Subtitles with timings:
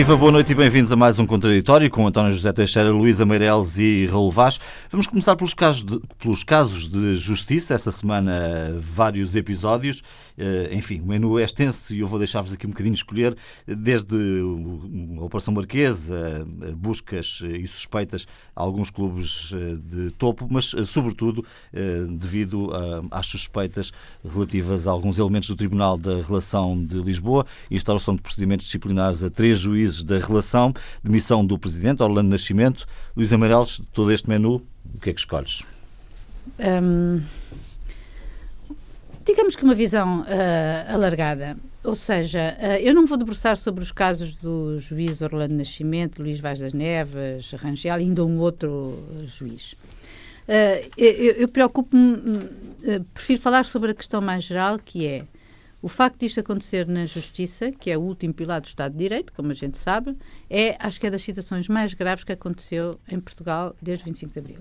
[0.00, 3.76] Viva, boa noite e bem-vindos a mais um Contraditório com António José Teixeira, Luísa Meireles
[3.76, 4.58] e Raul Vaz.
[4.88, 7.74] Vamos começar pelos casos, de, pelos casos de justiça.
[7.74, 10.02] Esta semana, vários episódios.
[10.40, 13.36] Eh, enfim, o menu é extenso e eu vou deixar-vos aqui um bocadinho escolher,
[13.66, 14.16] desde
[15.18, 16.46] a Operação Marquesa,
[16.78, 21.44] buscas e suspeitas a alguns clubes eh, de topo, mas eh, sobretudo
[22.08, 22.70] devido
[23.10, 23.92] às suspeitas
[24.24, 29.28] relativas a alguns elementos do Tribunal da Relação de Lisboa, instalação de procedimentos disciplinares a
[29.28, 30.72] três juízes da relação,
[31.02, 32.86] demissão do Presidente, Orlando Nascimento.
[33.16, 34.62] Luís Amarelos, todo este menu,
[34.94, 35.62] o que é que escolhes?
[36.58, 37.22] Um
[39.30, 41.56] digamos que uma visão uh, alargada.
[41.84, 46.40] Ou seja, uh, eu não vou debruçar sobre os casos do juiz Orlando Nascimento, Luís
[46.40, 49.72] Vaz das Neves, Rangel ainda um outro juiz.
[50.48, 52.48] Uh, eu, eu preocupo-me,
[53.14, 55.24] prefiro falar sobre a questão mais geral, que é
[55.82, 59.32] o facto disto acontecer na Justiça, que é o último pilar do Estado de Direito,
[59.32, 60.16] como a gente sabe,
[60.48, 64.32] é, acho que é das situações mais graves que aconteceu em Portugal desde o 25
[64.32, 64.58] de Abril,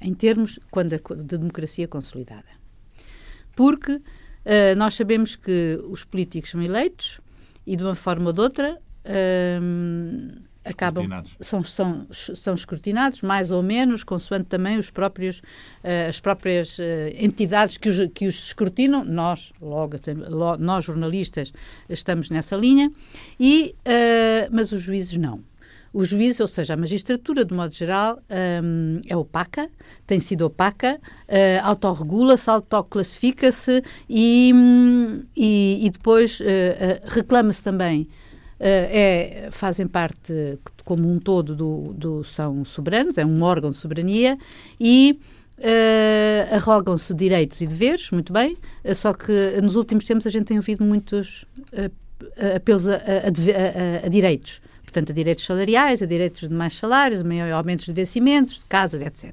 [0.00, 2.46] em termos quando de democracia consolidada.
[3.56, 4.02] Porque uh,
[4.76, 7.20] nós sabemos que os políticos são eleitos
[7.66, 11.06] e de uma forma ou de outra uh, acabam
[11.40, 16.82] são, são, são escrutinados mais ou menos consoante também os próprios uh, as próprias uh,
[17.18, 19.04] entidades que os, que os escrutinam.
[19.04, 19.96] Nós logo,
[20.58, 21.52] nós jornalistas
[21.88, 22.90] estamos nessa linha.
[23.38, 25.40] E uh, mas os juízes não.
[25.92, 28.20] O juiz, ou seja, a magistratura, de modo geral,
[28.62, 29.70] um, é opaca,
[30.06, 36.46] tem sido opaca, uh, autorregula-se, autoclassifica-se e, um, e, e, depois uh, uh,
[37.06, 38.06] reclama-se também.
[38.58, 43.76] Uh, é, fazem parte, como um todo, do, do, são soberanos, é um órgão de
[43.76, 44.38] soberania
[44.80, 45.20] e
[45.58, 50.46] uh, arrogam-se direitos e deveres, muito bem, uh, só que nos últimos tempos a gente
[50.46, 51.44] tem ouvido muitos
[52.56, 54.62] apelos a, a, a, a direitos
[54.96, 59.02] portanto, a direitos salariais, a direitos de mais salários, a aumentos de vencimentos, de casas,
[59.02, 59.32] etc.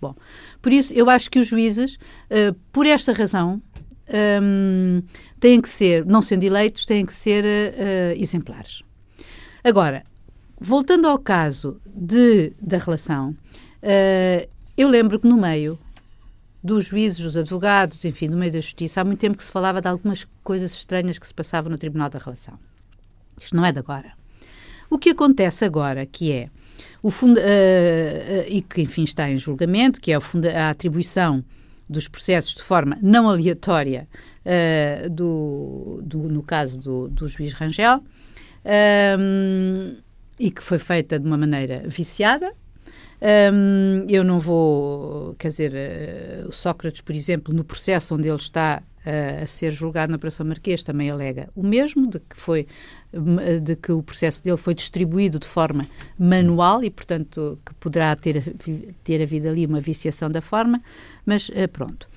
[0.00, 0.14] Bom,
[0.60, 3.62] por isso, eu acho que os juízes, uh, por esta razão,
[4.42, 5.02] um,
[5.44, 8.82] têm que ser, não sendo eleitos, têm que ser uh, exemplares.
[9.62, 10.02] Agora,
[10.58, 13.36] voltando ao caso de, da relação,
[13.82, 15.78] uh, eu lembro que no meio
[16.62, 19.82] dos juízes, dos advogados, enfim, no meio da justiça, há muito tempo que se falava
[19.82, 22.58] de algumas coisas estranhas que se passavam no Tribunal da Relação.
[23.38, 24.12] Isto não é de agora.
[24.88, 26.48] O que acontece agora, que é
[27.02, 31.44] o fundo, uh, uh, e que enfim está em julgamento, que é a atribuição
[31.88, 34.08] dos processos de forma não aleatória
[34.44, 38.02] uh, do, do, no caso do, do juiz Rangel
[39.18, 39.96] um,
[40.38, 42.52] e que foi feita de uma maneira viciada.
[43.52, 45.72] Um, eu não vou, quer dizer,
[46.46, 48.82] o Sócrates, por exemplo, no processo onde ele está
[49.42, 52.66] a ser julgado na Operação Marquês também alega o mesmo, de que foi
[53.62, 55.86] de que o processo dele foi distribuído de forma
[56.18, 58.54] manual e, portanto, que poderá ter,
[59.02, 60.82] ter havido ali uma viciação da forma,
[61.24, 62.08] mas eh, pronto.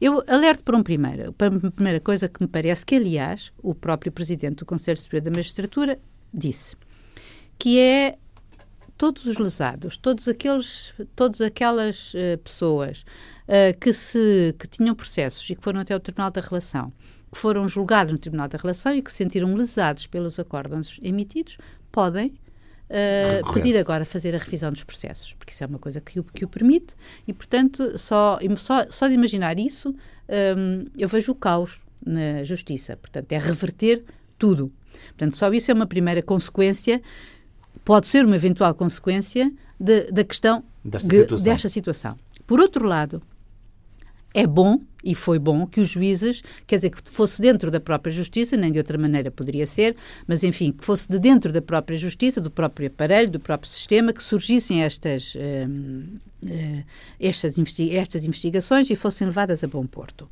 [0.00, 3.74] Eu alerto para, um primeiro, para uma primeira coisa que me parece que, aliás, o
[3.74, 5.98] próprio Presidente do Conselho Superior da Magistratura
[6.32, 6.76] disse,
[7.58, 8.18] que é
[8.96, 13.04] todos os lesados, todos aqueles, todas aquelas uh, pessoas
[13.48, 16.92] uh, que, se, que tinham processos e que foram até o Tribunal da Relação,
[17.36, 21.58] que foram julgados no Tribunal da Relação e que se sentiram lesados pelos acórdãos emitidos,
[21.92, 22.28] podem
[22.88, 26.24] uh, pedir agora fazer a revisão dos processos, porque isso é uma coisa que o,
[26.24, 26.94] que o permite
[27.28, 29.94] e, portanto, só, só, só de imaginar isso,
[30.56, 32.96] um, eu vejo o caos na justiça.
[32.96, 34.02] Portanto, é reverter
[34.38, 34.72] tudo.
[35.08, 37.02] Portanto, só isso é uma primeira consequência,
[37.84, 41.44] pode ser uma eventual consequência de, da questão desta situação.
[41.44, 42.18] desta situação.
[42.46, 43.20] Por outro lado,
[44.32, 48.12] é bom, e foi bom, que os juízes, quer dizer, que fosse dentro da própria
[48.12, 49.94] justiça, nem de outra maneira poderia ser,
[50.26, 54.12] mas enfim, que fosse de dentro da própria justiça, do próprio aparelho, do próprio sistema,
[54.12, 55.38] que surgissem estas, uh,
[56.42, 56.84] uh,
[57.20, 57.54] estas,
[57.92, 60.28] estas investigações e fossem levadas a bom porto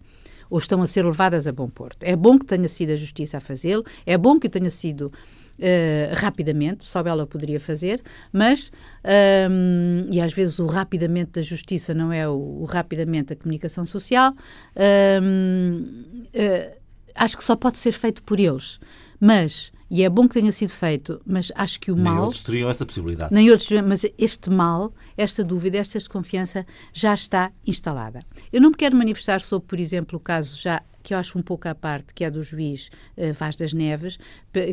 [0.51, 2.03] ou estão a ser levadas a bom porto.
[2.03, 5.11] É bom que tenha sido a Justiça a fazê-lo, é bom que tenha sido
[5.57, 8.03] Uh, rapidamente, só ela poderia fazer,
[8.33, 8.73] mas,
[9.05, 13.37] um, ehm, e às vezes o rapidamente da justiça não é o, o rapidamente da
[13.37, 14.37] comunicação social, um,
[14.75, 16.79] ehm, uh, eh,
[17.15, 18.81] acho que só pode ser feito por eles.
[19.21, 22.15] Mas, e é bom que tenha sido feito, mas acho que o nem mal.
[22.15, 23.33] Nem outros teriam essa possibilidade.
[23.33, 28.25] Nem outros, mas este mal, esta dúvida, esta desconfiança já está instalada.
[28.53, 31.43] Eu não me quero manifestar sobre, por exemplo, o caso já que eu acho um
[31.43, 34.19] pouco à parte, que é do juiz uh, Vaz das Neves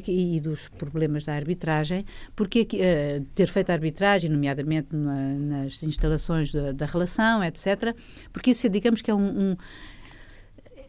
[0.07, 2.05] e dos problemas da arbitragem,
[2.35, 7.93] porque uh, ter feito a arbitragem, nomeadamente na, nas instalações da, da, relação, etc.,
[8.31, 9.57] porque isso, digamos que é um, um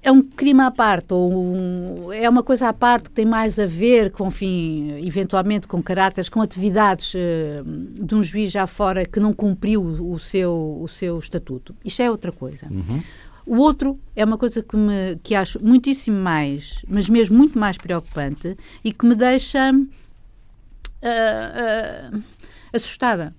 [0.02, 3.56] é um crime à parte, ou um, é uma coisa à parte que tem mais
[3.56, 7.64] a ver com, enfim, eventualmente com caráteres, com atividades uh,
[8.04, 11.74] de um juiz já fora que não cumpriu o seu, o seu estatuto.
[11.84, 12.66] Isto é outra coisa.
[12.68, 13.00] Uhum.
[13.44, 17.76] O outro é uma coisa que, me, que acho muitíssimo mais, mas mesmo muito mais
[17.76, 19.76] preocupante e que me deixa uh,
[22.14, 22.22] uh,
[22.72, 23.34] assustada.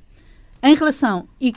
[0.61, 1.53] Em relação, e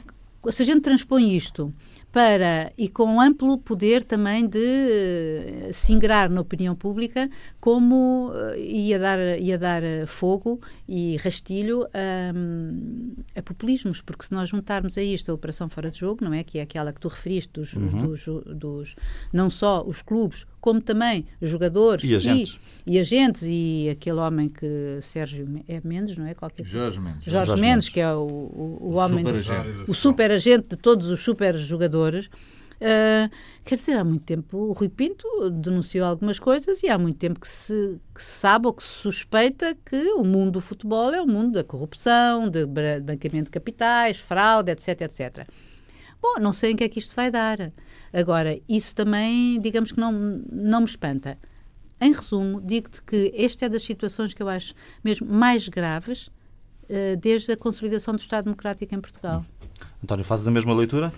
[0.50, 1.75] se a gente transpõe isto
[2.16, 7.28] para e com amplo poder também de uh, se ingrar na opinião pública
[7.60, 10.58] como uh, ia dar ia dar uh, fogo
[10.88, 11.86] e rastilho
[12.34, 16.32] um, a populismos porque se nós juntarmos a isto a operação fora de jogo não
[16.32, 18.06] é que é aquela que tu referiste dos, uhum.
[18.06, 18.96] dos, dos
[19.30, 22.58] não só os clubes como também jogadores e agentes.
[22.84, 26.34] E, e, agentes e aquele homem que Sérgio é Mendes, não é?
[26.34, 27.22] Qualquer Jorge Mendes.
[27.22, 30.70] Jorge, Jorge Mendes, que é o, o, o, o homem super de, o super agente
[30.70, 32.26] de todos os super jogadores.
[32.26, 33.30] Uh,
[33.64, 37.38] quer dizer, há muito tempo o Rui Pinto denunciou algumas coisas e há muito tempo
[37.38, 41.22] que se, que se sabe ou que se suspeita que o mundo do futebol é
[41.22, 45.48] o mundo da corrupção, de banqueamento de capitais, fraude, etc, etc.
[46.20, 47.72] Bom, não sei em que é que isto vai dar.
[48.12, 50.12] Agora, isso também, digamos que não,
[50.50, 51.38] não me espanta.
[52.00, 57.16] Em resumo, digo-te que esta é das situações que eu acho mesmo mais graves uh,
[57.20, 59.44] desde a consolidação do Estado Democrático em Portugal.
[60.02, 61.12] António, fazes a mesma leitura?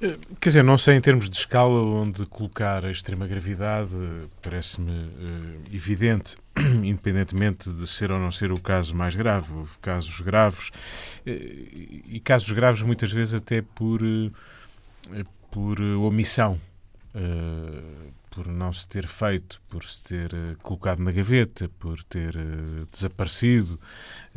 [0.00, 3.96] Eh, quer dizer, não sei em termos de escala onde colocar a extrema gravidade,
[4.40, 6.36] parece-me uh, evidente,
[6.84, 9.52] independentemente de ser ou não ser o caso mais grave.
[9.52, 14.00] Houve casos graves, uh, e casos graves muitas vezes até por,
[15.50, 16.58] por omissão.
[18.30, 20.30] Por não se ter feito, por se ter
[20.62, 22.34] colocado na gaveta, por ter
[22.92, 23.78] desaparecido,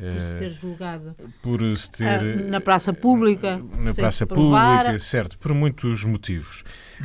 [0.01, 1.15] por se ter julgado.
[1.43, 2.07] Por se ter.
[2.07, 3.61] Ah, na praça pública.
[3.79, 6.63] Na praça pública, certo, por muitos motivos.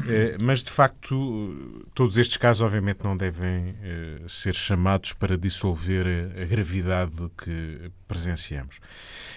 [0.08, 6.06] Eh, mas, de facto, todos estes casos, obviamente, não devem eh, ser chamados para dissolver
[6.40, 8.80] a gravidade que presenciamos.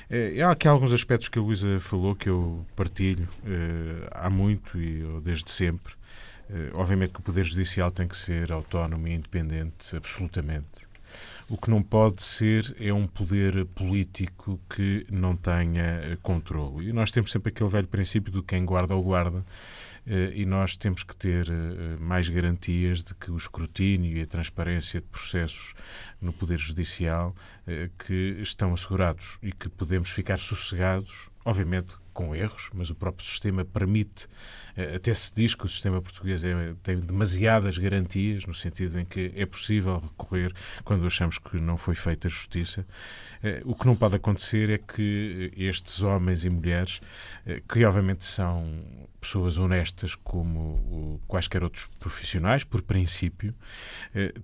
[0.09, 3.27] Eh, há aqui alguns aspectos que a Luísa falou que eu partilho
[4.11, 5.98] há muito e desde sempre.
[6.73, 10.89] Obviamente que o Poder Judicial tem que ser autónomo e independente, absolutamente.
[11.49, 16.89] O que não pode ser é um poder político que não tenha eh, controle.
[16.89, 19.43] E nós temos sempre aquele velho princípio do quem guarda ou guarda,
[20.05, 24.27] eh, e nós temos que ter eh, mais garantias de que o escrutínio e a
[24.27, 25.73] transparência de processos
[26.21, 27.35] no Poder Judicial
[27.99, 33.63] que estão assegurados e que podemos ficar sossegados, obviamente com erros, mas o próprio sistema
[33.63, 34.27] permite,
[34.75, 39.05] eh, até se diz que o sistema português é, tem demasiadas garantias, no sentido em
[39.05, 40.51] que é possível recorrer
[40.83, 42.85] quando achamos que não foi feita justiça.
[43.41, 46.99] Eh, o que não pode acontecer é que estes homens e mulheres,
[47.45, 53.53] eh, que obviamente são pessoas honestas como quaisquer outros profissionais, por princípio,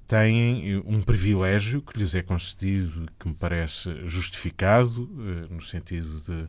[0.08, 5.10] têm um privilégio que lhes é concedido, que me parece justificado,
[5.50, 6.48] no sentido de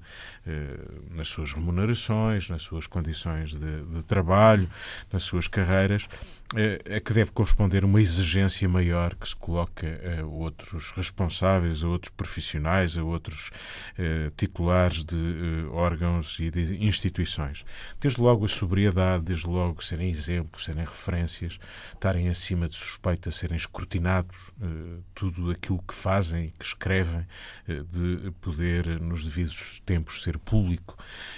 [1.10, 4.68] nas suas remunerações, nas suas condições de, de trabalho,
[5.12, 6.08] nas suas carreiras,
[6.54, 9.86] é, que deve corresponder uma exigência maior que se coloca
[10.20, 13.50] a outros responsáveis, a outros profissionais, a outros
[13.98, 17.64] eh, titulares de eh, órgãos e de instituições.
[18.00, 21.58] Desde logo a sobriedade, desde logo serem exemplos, serem referências,
[21.92, 27.26] estarem acima de suspeita, serem escrutinados, eh, tudo aquilo que fazem, que escrevem,
[27.66, 30.96] de poder nos devidos tempos ser público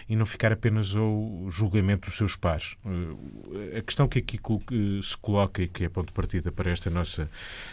[0.08, 2.76] e não ficar apenas ao julgamento dos seus pares.
[3.76, 4.38] A questão que aqui
[5.02, 7.30] se coloca e que é ponto de partida para esta nossa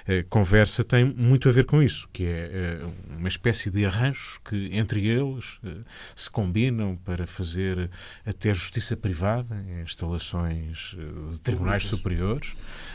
[0.07, 2.85] eh, conversa tem muito a ver com isso, que é eh,
[3.17, 5.77] uma espécie de arranjos que entre eles eh,
[6.15, 7.89] se combinam para fazer
[8.25, 12.53] até justiça privada em instalações eh, de tribunais superiores,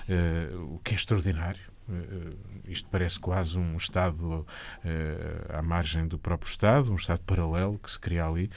[0.08, 1.70] eh, o que é extraordinário.
[2.68, 4.46] Isto parece quase um Estado
[5.48, 8.48] à margem do próprio Estado, um Estado paralelo que se cria ali.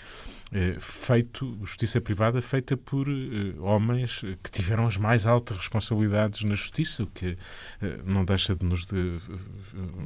[0.56, 6.54] Eh, feito, justiça privada feita por eh, homens que tiveram as mais altas responsabilidades na
[6.54, 7.36] justiça, o que
[7.82, 9.18] eh, não deixa de nos de,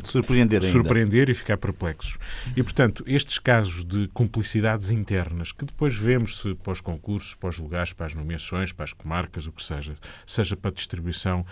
[0.06, 2.18] surpreender, surpreender e ficar perplexos.
[2.56, 7.50] E, portanto, estes casos de cumplicidades internas, que depois vemos se para os concursos, para
[7.50, 11.46] os lugares, para as nomeações, para as comarcas, o que seja, seja para a distribuição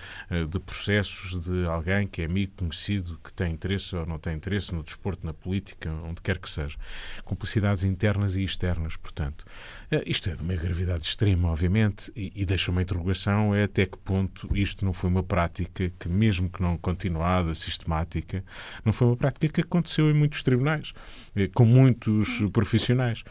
[0.50, 4.74] de processos de alguém que é amigo, conhecido, que tem interesse ou não tem interesse
[4.74, 6.78] no desporto, na política, onde quer que seja.
[7.25, 9.46] Cumplicidades internas e externas portanto.
[9.89, 13.86] Eh, isto é de uma gravidade extrema, obviamente, e, e deixa uma interrogação é até
[13.86, 18.44] que ponto isto não foi uma prática que, mesmo que não continuada, sistemática,
[18.84, 20.94] não foi uma prática que aconteceu em muitos tribunais,
[21.36, 23.24] eh, com muitos profissionais.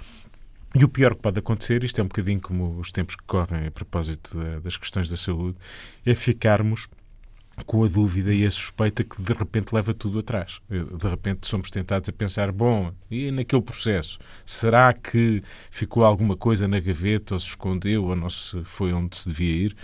[0.75, 3.68] E o pior que pode acontecer, isto é um bocadinho como os tempos que correm
[3.68, 5.56] a propósito das questões da saúde,
[6.04, 6.88] é ficarmos
[7.66, 10.61] com a dúvida e a suspeita que de repente leva tudo atrás.
[10.68, 16.66] De repente somos tentados a pensar: bom, e naquele processo, será que ficou alguma coisa
[16.66, 19.76] na gaveta ou se escondeu ou não se foi onde se devia ir?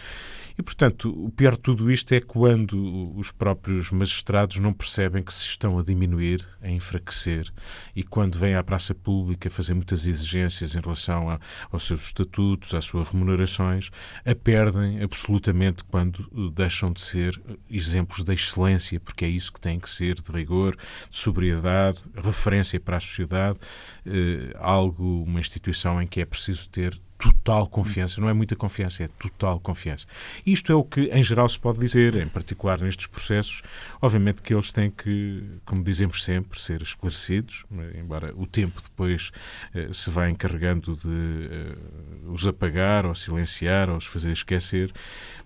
[0.61, 5.33] E, portanto, o pior de tudo isto é quando os próprios magistrados não percebem que
[5.33, 7.51] se estão a diminuir, a enfraquecer,
[7.97, 11.41] e quando vêm à praça pública fazer muitas exigências em relação a,
[11.73, 13.89] aos seus estatutos, às suas remunerações,
[14.23, 17.41] a perdem absolutamente quando deixam de ser
[17.71, 20.77] exemplos de excelência, porque é isso que tem que ser, de rigor,
[21.09, 23.59] de sobriedade, referência para a sociedade,
[24.05, 29.05] eh, algo, uma instituição em que é preciso ter total confiança, não é muita confiança,
[29.05, 30.07] é total confiança.
[30.45, 33.63] Isto é o que, em geral, se pode dizer, em particular nestes processos.
[34.01, 39.31] Obviamente que eles têm que, como dizemos sempre, ser esclarecidos, embora o tempo depois
[39.75, 41.77] eh, se vá encarregando de eh,
[42.27, 44.91] os apagar ou silenciar ou os fazer esquecer,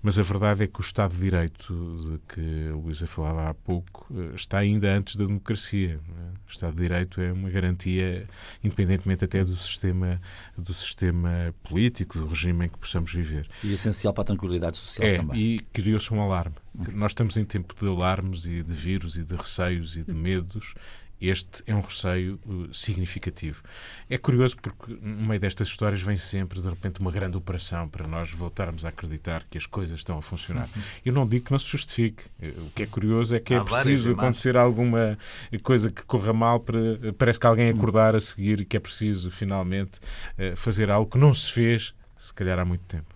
[0.02, 3.54] mas a verdade é que o Estado de Direito de que a Luísa falava há
[3.54, 5.99] pouco eh, está ainda antes da democracia.
[5.99, 6.23] É?
[6.47, 8.26] O Estado de Direito é uma garantia,
[8.62, 10.21] independentemente até do sistema,
[10.57, 13.49] do sistema político, do regime em que possamos viver.
[13.62, 15.40] E essencial para a tranquilidade social é, também.
[15.40, 16.54] E criou-se um alarme.
[16.92, 20.75] Nós estamos em tempo de alarmes e de vírus e de receios e de medos
[21.21, 23.62] este é um receio uh, significativo.
[24.09, 28.06] É curioso porque no meio destas histórias vem sempre, de repente, uma grande operação para
[28.06, 30.68] nós voltarmos a acreditar que as coisas estão a funcionar.
[30.75, 30.83] Uhum.
[31.06, 32.25] Eu não digo que não se justifique.
[32.40, 35.18] O que é curioso é que é Há é preciso acontecer alguma
[35.62, 36.78] coisa que corra mal para
[37.16, 41.18] parece que alguém acordar a seguir e que é preciso finalmente uh, fazer algo que
[41.18, 43.13] não se fez, se calhar há muito tempo.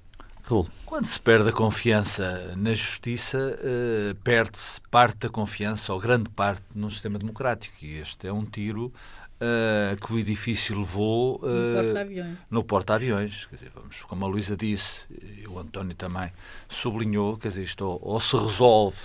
[0.87, 6.63] Quando se perde a confiança na justiça, uh, perde-se parte da confiança, ou grande parte,
[6.75, 7.77] num sistema democrático.
[7.83, 13.47] E este é um tiro uh, que o edifício levou uh, no porta-aviões.
[13.47, 16.33] Porta quer dizer, vamos, como a Luísa disse, e o António também
[16.69, 18.97] sublinhou, quer dizer, isto ou, ou se resolve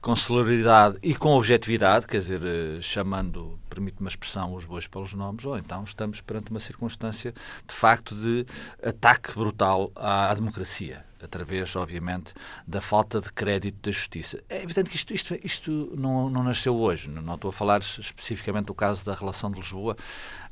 [0.00, 5.12] com celeridade e com objetividade, quer dizer, eh, chamando, permite-me a expressão, os bois pelos
[5.14, 7.32] nomes, ou então estamos perante uma circunstância
[7.66, 8.46] de facto de
[8.82, 12.32] ataque brutal à, democracia através, obviamente,
[12.66, 14.42] da falta de crédito da justiça.
[14.48, 17.10] É evidente que isto, isto, isto não, não nasceu hoje.
[17.10, 19.96] Não, não estou a falar especificamente do caso da relação de Lisboa,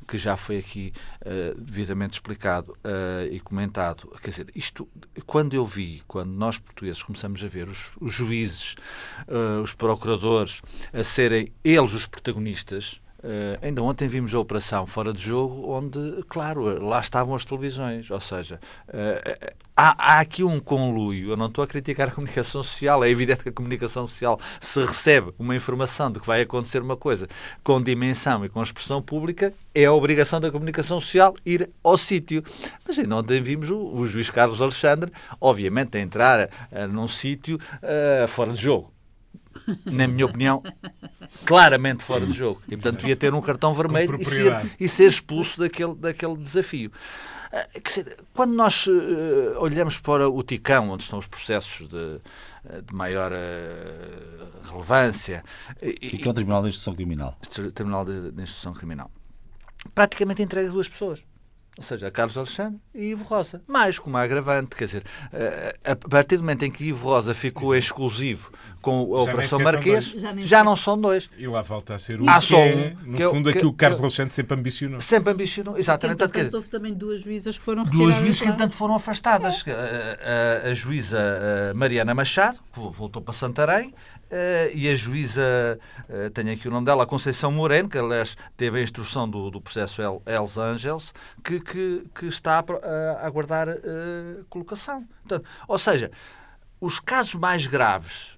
[0.07, 4.09] que já foi aqui uh, devidamente explicado uh, e comentado.
[4.21, 4.87] Quer dizer, isto,
[5.25, 8.75] quando eu vi, quando nós portugueses começamos a ver os, os juízes,
[9.27, 10.61] uh, os procuradores,
[10.93, 16.23] a serem eles os protagonistas, Uh, ainda ontem vimos a operação fora de jogo, onde,
[16.29, 18.09] claro, lá estavam as televisões.
[18.11, 18.59] Ou seja,
[18.89, 21.31] uh, há, há, aqui um conluio.
[21.31, 23.03] Eu não estou a criticar a comunicação social.
[23.03, 26.95] É evidente que a comunicação social, se recebe uma informação de que vai acontecer uma
[26.95, 27.27] coisa
[27.63, 32.43] com dimensão e com expressão pública, é a obrigação da comunicação social ir ao sítio.
[32.87, 37.57] Mas ainda ontem vimos o, o juiz Carlos Alexandre, obviamente, a entrar uh, num sítio
[38.27, 38.91] fora de jogo
[39.85, 40.63] na minha opinião,
[41.45, 42.61] claramente fora de jogo.
[42.67, 46.91] E, portanto, devia ter um cartão vermelho e ser, e ser expulso daquele, daquele desafio.
[47.51, 52.19] Ah, quer dizer, quando nós uh, olhamos para o TICão, onde estão os processos de,
[52.83, 55.43] de maior uh, relevância...
[55.79, 57.37] Que é o Tribunal de Instrução Criminal.
[57.73, 59.09] Tribunal de, de Instrução Criminal.
[59.95, 61.23] Praticamente entrega duas pessoas
[61.77, 63.61] ou seja, Carlos Alexandre e Ivo Rosa.
[63.67, 67.75] Mais como agravante, quer dizer, eh, a partir do momento em que Ivo Rosa ficou
[67.75, 67.77] Exato.
[67.77, 71.29] exclusivo com a já Operação Marquês, já, já, não são dois.
[71.37, 73.77] E lá volta a ser um Há só um, no que fundo, que, aquilo que
[73.77, 74.99] Carlos Alexandre sempre ambicionou.
[75.01, 76.17] Sempre ambicionou, exatamente.
[76.17, 79.63] Portanto, houve também duas juízas que foram Duas juízas que, entanto, foram afastadas.
[79.67, 79.71] É.
[79.71, 81.19] A, a, a, juíza
[81.75, 83.93] Mariana Machado, que voltou para Santarém,
[84.29, 85.79] Uh, e a juíza,
[86.09, 89.49] uh, tenho aqui o nome dela, a Conceição Moreno, que aliás teve a instrução do,
[89.49, 95.07] do processo El, Els Angeles, que, que, que está a, aguardar uh, colocação.
[95.21, 96.11] Portanto, ou seja,
[96.79, 98.37] os casos mais graves,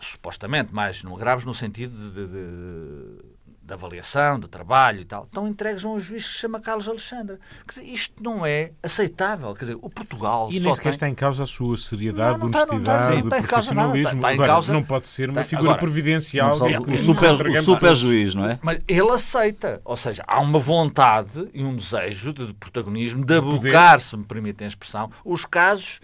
[0.00, 3.24] supostamente mais graves no sentido de, de, de
[3.68, 6.88] de avaliação, de trabalho e tal, estão entregues a um juiz que se chama Carlos
[6.88, 7.36] Alexandre.
[7.66, 9.54] Quer dizer, isto não é aceitável.
[9.54, 10.48] Quer dizer, o Portugal.
[10.50, 10.92] E nem sequer tem...
[10.92, 14.16] está em causa a sua seriedade, não, não honestidade, está, não está, profissionalismo.
[14.16, 14.72] Está, está Agora, causa...
[14.72, 16.56] não pode ser uma figura Agora, providencial.
[16.58, 18.58] o, o, super, o super juiz, não é?
[18.62, 19.82] Mas ele aceita.
[19.84, 24.64] Ou seja, há uma vontade e um desejo de protagonismo de abocar, se me permitem
[24.64, 26.00] a expressão, os casos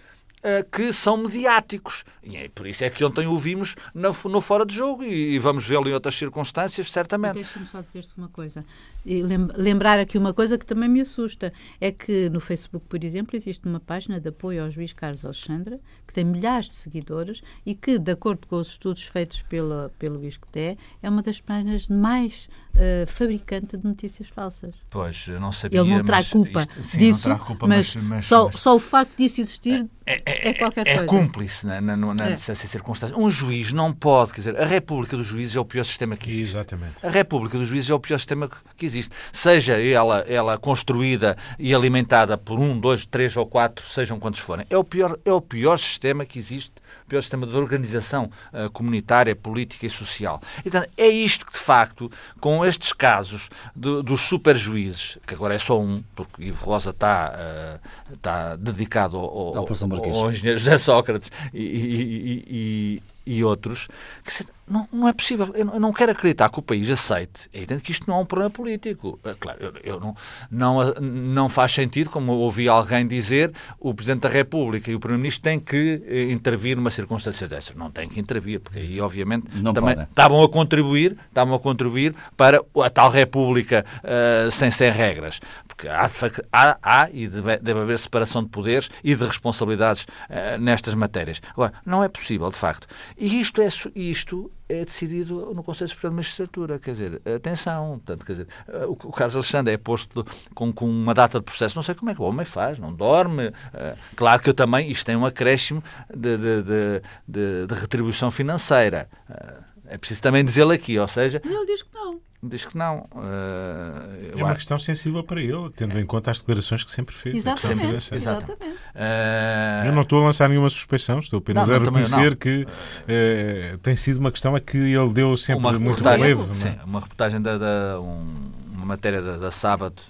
[0.71, 2.03] que são mediáticos.
[2.23, 5.37] E é por isso é que ontem o vimos no, no fora de jogo e,
[5.39, 7.35] vamos vê-lo em outras circunstâncias, certamente.
[7.35, 8.63] Deixa-me só dizer-te uma coisa.
[9.05, 13.67] Lembrar aqui uma coisa que também me assusta: é que no Facebook, por exemplo, existe
[13.67, 17.99] uma página de apoio ao juiz Carlos Alexandre, que tem milhares de seguidores e que,
[17.99, 23.07] de acordo com os estudos feitos pelo, pelo ISCTE, é uma das páginas mais uh,
[23.07, 24.75] fabricante de notícias falsas.
[24.89, 25.81] Pois, eu não sabia.
[25.81, 28.79] Ele não traz culpa isto, sim, disso, culpa, mas, mas, mas, só, mas, só o
[28.79, 31.03] facto disso existir é, é, é qualquer é coisa.
[31.03, 33.17] É cúmplice na, na, na, nessa circunstância.
[33.17, 36.29] Um juiz não pode, quer dizer, a República dos Juízes é o pior sistema que
[36.29, 36.51] existe.
[36.51, 37.05] Exatamente.
[37.05, 38.94] A República dos Juízes é o pior sistema que existe.
[39.31, 44.65] Seja ela, ela construída e alimentada por um, dois, três ou quatro, sejam quantos forem.
[44.69, 46.71] É o pior, é o pior sistema que existe
[47.05, 50.41] o pior sistema de organização uh, comunitária, política e social.
[50.59, 55.53] E, portanto, é isto que, de facto, com estes casos do, dos superjuízes, que agora
[55.53, 60.77] é só um, porque Ivo Rosa está, uh, está dedicado ao, ao, ao, engenheiro José
[60.79, 63.03] Sócrates e, e, e, e
[63.43, 63.87] outros,
[64.23, 64.31] que
[64.67, 65.51] não, não é possível.
[65.53, 67.49] Eu não quero acreditar que o país aceite.
[67.53, 69.19] É evidente que isto não é um problema político.
[69.23, 70.15] É, claro, eu, eu não,
[70.49, 75.43] não, não faz sentido, como ouvi alguém dizer, o Presidente da República e o Primeiro-Ministro
[75.43, 77.75] têm que eh, intervir numa circunstância dessas.
[77.75, 80.09] Não têm que intervir, porque aí, obviamente, não também podem.
[80.09, 85.39] estavam a contribuir, estavam a contribuir para a tal República uh, sem, sem regras.
[85.67, 86.09] Porque há,
[86.51, 91.39] há, há e deve, deve, haver separação de poderes e de responsabilidades uh, nestas matérias.
[91.51, 92.87] Agora, não é possível, de facto.
[93.17, 96.79] E isto é isto é decidido no Conselho Superior de Magistratura.
[96.79, 98.47] Quer dizer, atenção, portanto, quer dizer,
[98.87, 102.15] o, Carlos Alexandre é posto com, com uma data de processo, não sei como é
[102.15, 103.53] que o homem faz, não dorme.
[103.73, 108.29] Eh, claro que eu também, isto tem um acréscimo de, de, de, de, de retribuição
[108.31, 109.09] financeira.
[109.29, 111.41] Eh, é preciso também dizê-lo aqui, ou seja...
[111.45, 113.07] Ele diz que não diz que não.
[113.11, 114.55] Uh, é uma acho...
[114.55, 117.35] questão sensível para ele, tendo em conta as declarações que sempre fez.
[117.35, 118.15] Exatamente.
[118.15, 118.63] Exatamente.
[118.63, 119.85] Uh...
[119.85, 123.95] Eu não estou a lançar nenhuma suspeição, estou apenas não, a reconhecer que uh, tem
[123.95, 126.49] sido uma questão a que ele deu sempre uma muito relevo.
[126.51, 126.53] É?
[126.53, 130.01] Sim, uma reportagem da, da um, uma matéria da, da sábado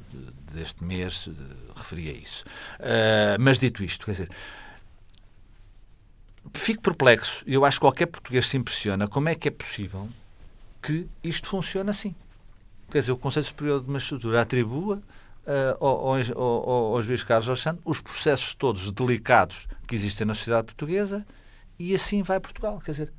[0.54, 1.30] deste mês
[1.76, 2.46] referia isso.
[3.40, 4.30] mas dito isto, quer dizer
[6.54, 7.44] fico perplexo.
[7.46, 10.08] Eu acho que qualquer português se impressiona como é que é possível
[10.82, 12.16] que isto funcione assim.
[12.96, 15.04] Quer dizer, o Conselho Superior de Magistratura atribua
[15.46, 20.68] uh, ao, ao, ao, juiz Carlos Alexandre os processos todos delicados que existem na sociedade
[20.68, 21.28] portuguesa
[21.78, 22.80] e assim vai Portugal.
[22.80, 23.14] Quer dizer,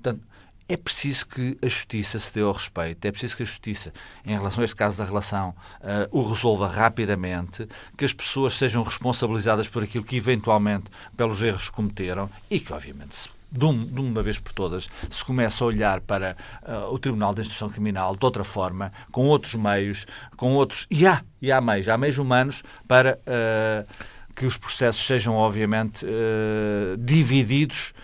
[0.00, 0.24] portanto,
[0.68, 3.92] é preciso que a justiça se dê ao respeito, é preciso que a justiça,
[4.24, 8.84] em relação a este caso da relação, uh, o resolva rapidamente, que as pessoas sejam
[8.84, 14.22] responsabilizadas por aquilo que eventualmente pelos erros cometeram e que, obviamente, se de, um, uma
[14.22, 18.24] vez por todas, se começa a olhar para uh, o Tribunal de Instrução Criminal de
[18.24, 20.06] outra forma, com outros meios,
[20.36, 20.86] com outros.
[20.90, 23.86] E há, e há meios, há meios humanos para uh,
[24.34, 27.94] que os processos sejam, obviamente, uh, divididos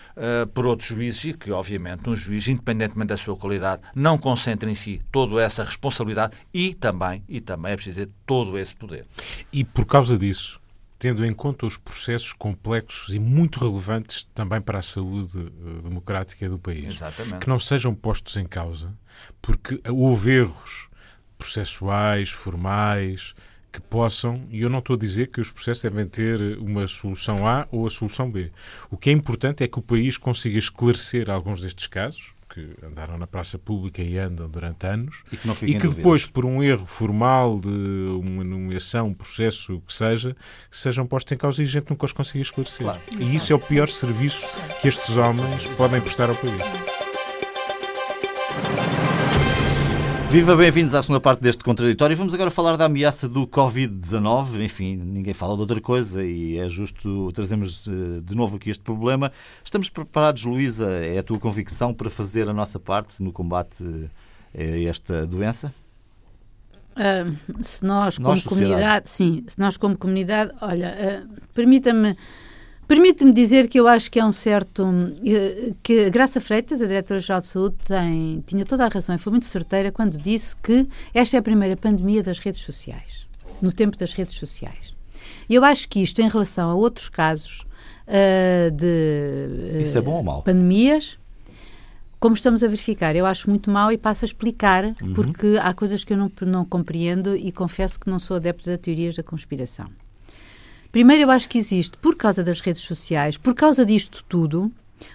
[0.53, 4.75] por outros juízes e que, obviamente, um juiz, independentemente da sua qualidade, não concentre em
[4.75, 9.07] si toda essa responsabilidade e também, e também é preciso dizer, todo esse poder.
[9.51, 10.61] E por causa disso,
[10.97, 16.47] tendo em conta os processos complexos e muito relevantes também para a saúde uh, democrática
[16.47, 16.95] do país.
[16.95, 17.39] Exatamente.
[17.39, 18.93] Que não sejam postos em causa,
[19.41, 20.89] porque houve erros
[21.37, 23.35] processuais, formais,
[23.73, 27.47] que possam, e eu não estou a dizer que os processos devem ter uma solução
[27.47, 28.51] A ou a solução B.
[28.89, 33.17] O que é importante é que o país consiga esclarecer alguns destes casos, que andaram
[33.17, 36.61] na praça pública e andam durante anos e que, não e que depois, por um
[36.61, 40.35] erro formal de uma nomeação, um processo que seja,
[40.69, 42.85] sejam postos em causa e a gente nunca os consiga esclarecer.
[42.85, 43.01] Claro.
[43.17, 44.45] E isso é o pior serviço
[44.81, 46.92] que estes homens podem prestar ao país.
[50.33, 52.17] Viva, bem-vindos à segunda parte deste contraditório.
[52.17, 54.63] Vamos agora falar da ameaça do Covid-19.
[54.63, 58.81] Enfim, ninguém fala de outra coisa e é justo trazermos de, de novo aqui este
[58.83, 59.31] problema.
[59.63, 63.83] Estamos preparados, Luísa, é a tua convicção para fazer a nossa parte no combate
[64.57, 65.71] a esta doença?
[66.93, 68.71] Uh, se nós, nós como sociedade.
[68.71, 72.17] comunidade, sim, se nós como comunidade, olha, uh, permita-me
[72.87, 74.85] Permite-me dizer que eu acho que é um certo.
[75.25, 79.31] Eh, que Graça Freitas, a Diretora-Geral de Saúde, tem, tinha toda a razão e foi
[79.31, 83.25] muito certeira quando disse que esta é a primeira pandemia das redes sociais,
[83.61, 84.93] no tempo das redes sociais.
[85.49, 87.65] E eu acho que isto, em relação a outros casos
[88.07, 90.41] uh, de uh, Isso é bom ou mal?
[90.43, 91.17] pandemias,
[92.19, 95.13] como estamos a verificar, eu acho muito mal e passo a explicar, uhum.
[95.13, 98.77] porque há coisas que eu não, não compreendo e confesso que não sou adepto de
[98.77, 99.89] teorias da conspiração.
[100.93, 104.71] Primeiro, eu acho que existe, por causa das redes sociais, por causa disto tudo,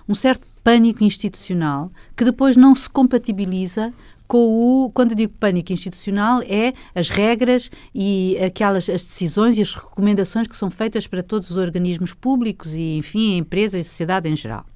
[0.09, 3.93] um certo pânico institucional que depois não se compatibiliza
[4.27, 9.73] com o, quando digo pânico institucional, é as regras e aquelas as decisões e as
[9.73, 14.35] recomendações que são feitas para todos os organismos públicos e, enfim, empresas e sociedade em
[14.35, 14.67] geral.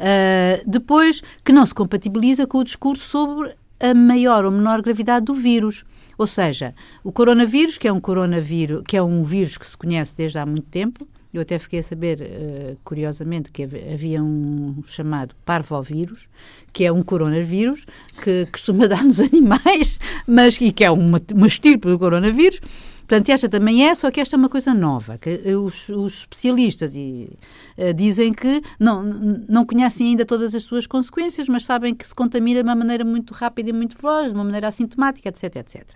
[0.00, 5.26] Uh, depois, que não se compatibiliza com o discurso sobre a maior ou menor gravidade
[5.26, 5.84] do vírus.
[6.18, 6.74] Ou seja,
[7.04, 10.46] o coronavírus, que é um coronavírus, que é um vírus que se conhece desde há
[10.46, 16.28] muito tempo, eu até fiquei a saber, uh, curiosamente, que havia um chamado parvovírus,
[16.72, 17.84] que é um coronavírus
[18.22, 22.60] que costuma dar nos animais, mas e que é uma, uma estirpe do coronavírus.
[23.00, 26.20] Portanto, esta também é, só que esta é uma coisa nova, que eh, os, os
[26.20, 27.28] especialistas e,
[27.78, 32.14] uh, dizem que não, não conhecem ainda todas as suas consequências, mas sabem que se
[32.14, 35.86] contamina de uma maneira muito rápida e muito veloz, de uma maneira assintomática, etc, etc.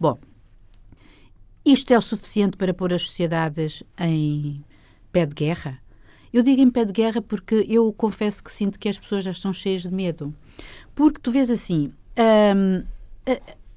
[0.00, 0.18] Bom,
[1.62, 4.64] isto é o suficiente para pôr as sociedades em
[5.12, 5.78] pé de guerra?
[6.32, 9.30] Eu digo em pé de guerra porque eu confesso que sinto que as pessoas já
[9.30, 10.34] estão cheias de medo.
[10.94, 11.92] Porque tu vês assim.
[12.16, 12.82] Hum,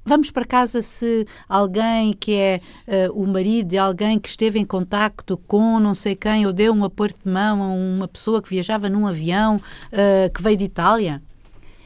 [0.06, 2.62] vamos para casa se alguém que é
[3.10, 6.74] uh, o marido de alguém que esteve em contacto com não sei quem ou deu
[6.74, 10.64] um aperto de mão a uma pessoa que viajava num avião uh, que veio de
[10.64, 11.22] Itália.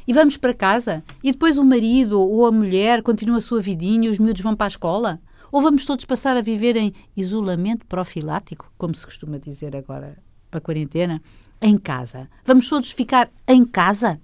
[0.07, 4.07] E vamos para casa e depois o marido ou a mulher continua a sua vidinha
[4.07, 5.19] e os miúdos vão para a escola.
[5.51, 10.17] Ou vamos todos passar a viver em isolamento profilático, como se costuma dizer agora
[10.49, 11.21] para a quarentena,
[11.61, 12.29] em casa?
[12.45, 14.19] Vamos todos ficar em casa?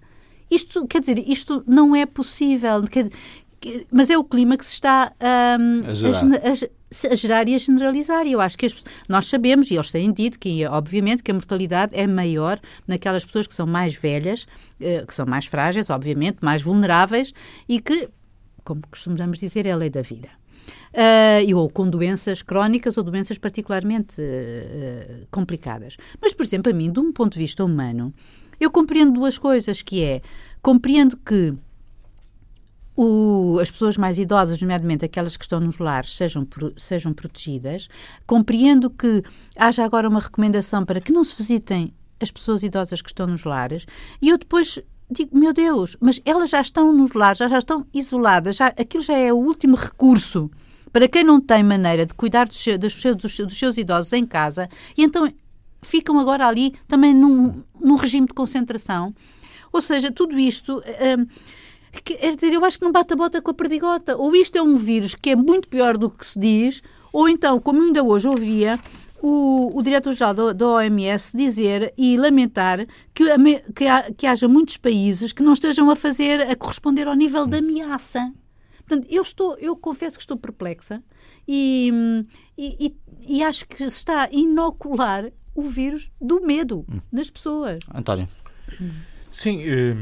[0.50, 2.84] Isto, quer dizer, isto não é possível.
[2.84, 3.10] Quer,
[3.91, 5.13] mas é o clima que se está
[5.60, 6.24] um, a, gerar.
[6.24, 6.54] A, a,
[7.16, 8.26] gerar e a generalizar.
[8.26, 8.76] E eu acho que as,
[9.10, 13.48] nós sabemos, e eles têm dito, que obviamente que a mortalidade é maior naquelas pessoas
[13.48, 14.44] que são mais velhas,
[14.80, 17.34] uh, que são mais frágeis, obviamente, mais vulneráveis
[17.68, 18.10] e que,
[18.64, 20.30] como costumamos dizer, é a lei da vida
[20.94, 25.98] uh, ou com doenças crónicas ou doenças particularmente uh, complicadas.
[26.22, 28.14] Mas, por exemplo, a mim, de um ponto de vista humano,
[28.60, 30.22] eu compreendo duas coisas, que é,
[30.62, 31.54] compreendo que
[32.96, 37.88] o, as pessoas mais idosas, nomeadamente aquelas que estão nos lares, sejam, sejam protegidas.
[38.26, 39.24] Compreendo que
[39.56, 43.44] haja agora uma recomendação para que não se visitem as pessoas idosas que estão nos
[43.44, 43.86] lares.
[44.22, 44.80] E eu depois
[45.10, 49.04] digo, meu Deus, mas elas já estão nos lares, já, já estão isoladas, já, aquilo
[49.04, 50.50] já é o último recurso
[50.92, 54.70] para quem não tem maneira de cuidar dos, dos, seus, dos, seus idosos em casa,
[54.96, 55.28] e então
[55.82, 59.14] ficam agora ali também num, num regime de concentração.
[59.72, 60.84] Ou seja, tudo isto.
[61.18, 61.26] Hum,
[62.02, 64.16] quer dizer, eu acho que não bate a bota com a perdigota.
[64.18, 67.60] Ou isto é um vírus que é muito pior do que se diz, ou então,
[67.60, 68.80] como ainda hoje ouvia,
[69.22, 73.24] o, o diretor-geral da OMS dizer e lamentar que,
[73.74, 73.86] que,
[74.18, 78.34] que haja muitos países que não estejam a fazer, a corresponder ao nível de ameaça.
[78.86, 81.02] Portanto, eu estou, eu confesso que estou perplexa
[81.48, 81.90] e,
[82.58, 87.00] e, e, e acho que se está a inocular o vírus do medo hum.
[87.12, 87.80] nas pessoas.
[87.94, 88.28] António.
[89.32, 89.96] Sim, eh,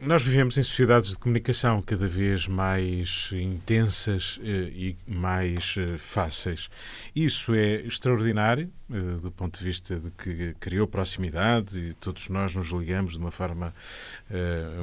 [0.00, 6.70] nós vivemos em sociedades de comunicação cada vez mais intensas eh, e mais eh, fáceis.
[7.14, 12.54] Isso é extraordinário eh, do ponto de vista de que criou proximidade e todos nós
[12.54, 13.74] nos ligamos de uma forma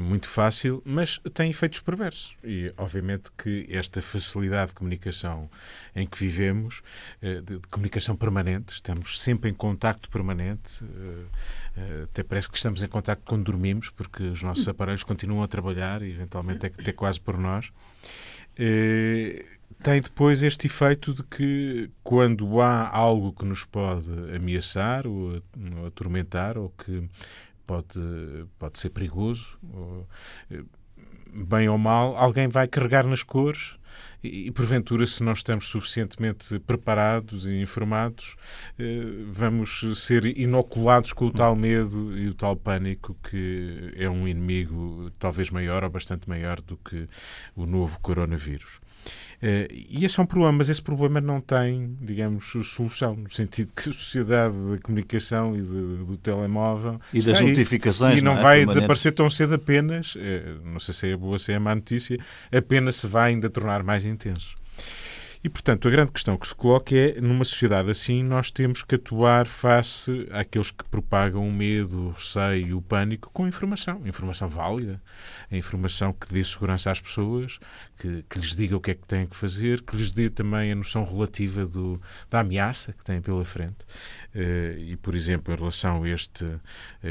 [0.02, 2.36] muito fácil, mas tem efeitos perversos.
[2.44, 5.50] E, obviamente, que esta facilidade de comunicação
[5.96, 6.82] em que vivemos,
[7.22, 10.84] de comunicação permanente, estamos sempre em contacto permanente
[12.04, 16.02] até parece que estamos em contato quando dormimos, porque os nossos aparelhos continuam a trabalhar
[16.02, 17.72] e eventualmente é até quase por nós.
[18.58, 19.46] Eh,
[19.84, 25.42] tem depois este efeito de que quando há algo que nos pode ameaçar ou
[25.86, 27.08] atormentar ou que
[27.66, 28.00] pode,
[28.58, 30.08] pode ser perigoso, ou,
[30.50, 30.64] eh,
[31.48, 33.77] bem ou mal, alguém vai carregar nas cores
[34.28, 38.36] e, porventura, se não estamos suficientemente preparados e informados,
[38.78, 44.28] eh, vamos ser inoculados com o tal medo e o tal pânico que é um
[44.28, 47.08] inimigo talvez maior ou bastante maior do que
[47.56, 48.80] o novo coronavírus.
[49.42, 53.72] Uh, e esse é um problema, mas esse problema não tem, digamos, solução, no sentido
[53.72, 57.00] que a sociedade da comunicação e de, do telemóvel.
[57.14, 58.18] E das notificações.
[58.18, 58.44] E não, não é?
[58.44, 60.20] vai desaparecer tão cedo apenas, uh,
[60.64, 62.18] não sei se é boa ou se é má notícia,
[62.52, 64.56] apenas se vai ainda tornar mais intenso.
[65.48, 68.96] E, portanto, a grande questão que se coloca é, numa sociedade assim, nós temos que
[68.96, 75.02] atuar face àqueles que propagam o medo, o receio, o pânico com informação, informação válida,
[75.50, 77.60] a informação que dê segurança às pessoas,
[77.98, 80.70] que, que lhes diga o que é que têm que fazer, que lhes dê também
[80.70, 83.78] a noção relativa do, da ameaça que têm pela frente.
[84.38, 86.60] Uh, e, por exemplo, em relação a este uh,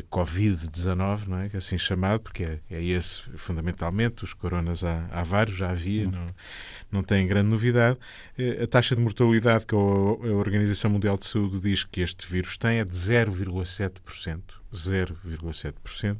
[0.08, 1.50] Covid-19, não é?
[1.52, 6.04] é assim chamado, porque é, é, esse fundamentalmente, os coronas há, há vários, já havia,
[6.04, 6.12] uhum.
[6.12, 6.26] não,
[6.92, 7.98] não tem grande novidade.
[8.38, 12.30] Uh, a taxa de mortalidade que a, a Organização Mundial de Saúde diz que este
[12.30, 14.42] vírus tem é de 0,7%.
[14.72, 16.18] 0,7%.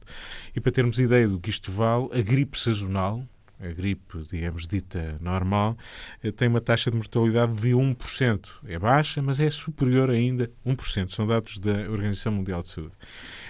[0.56, 3.24] E para termos ideia do que isto vale, a gripe sazonal,
[3.60, 5.76] a gripe, digamos, dita normal,
[6.22, 8.48] eh, tem uma taxa de mortalidade de 1%.
[8.66, 11.12] É baixa, mas é superior ainda, 1%.
[11.12, 12.92] São dados da Organização Mundial de Saúde.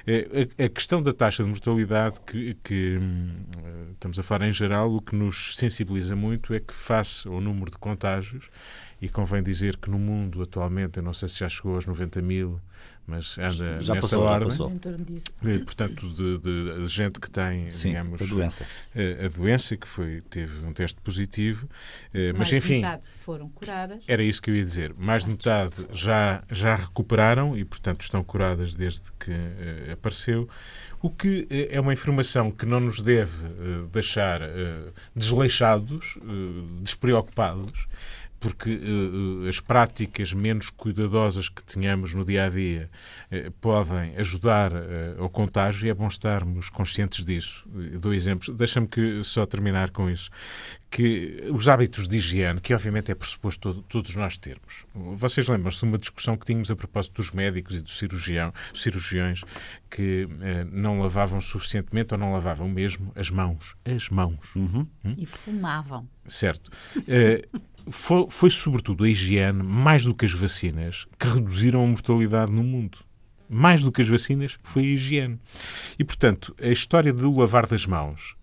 [0.07, 3.45] Eh, a questão da taxa de mortalidade, que, que hum,
[3.92, 7.71] estamos a falar em geral, o que nos sensibiliza muito é que, face ao número
[7.71, 8.49] de contágios,
[9.01, 12.23] e convém dizer que no mundo atualmente, eu não sei se já chegou aos 90
[12.23, 12.61] mil,
[13.07, 14.51] mas anda já nessa passou, ordem.
[14.51, 15.65] Já passou.
[15.65, 18.67] Portanto, de, de, de, gente que tem, Sim, digamos, a doença.
[18.95, 21.69] A, a, doença, que foi, teve um teste positivo.
[22.13, 22.81] Eh, mas, enfim.
[22.81, 24.03] metade foram curadas.
[24.09, 24.93] Era isso que eu ia dizer.
[24.99, 30.49] Mais de metade já, já recuperaram e, portanto, estão curadas desde que uh, apareceu.
[31.01, 34.41] O que uh, é uma informação que não nos deve uh, deixar
[35.15, 36.19] desleixados,
[36.83, 37.87] despreocupados
[38.38, 42.90] porque uh, as práticas menos cuidadosas que tenhamos no dia a dia
[43.31, 47.68] uh, podem ajudar uh, ao contágio e é bom estarmos conscientes disso.
[48.01, 48.55] Dou exemplos.
[48.57, 50.31] Deixa-me que só terminar com isso.
[50.97, 54.87] Que os hábitos de higiene, que obviamente é pressuposto todo, todos nós termos.
[54.95, 59.43] Vocês lembram-se de uma discussão que tínhamos a propósito dos médicos e dos cirurgião, cirurgiões
[59.91, 60.27] que
[60.73, 63.77] não lavavam suficientemente ou não lavavam mesmo as mãos.
[63.85, 64.39] As mãos.
[64.55, 64.87] Uhum.
[65.05, 65.15] Hum?
[65.19, 66.09] E fumavam.
[66.27, 66.71] Certo
[67.89, 72.63] foi, foi, sobretudo a higiene, mais do que as vacinas, que reduziram a mortalidade no
[72.63, 72.99] mundo.
[73.49, 75.39] Mais do que as vacinas, foi a higiene.
[75.99, 78.36] E, portanto, a história do lavar das mãos,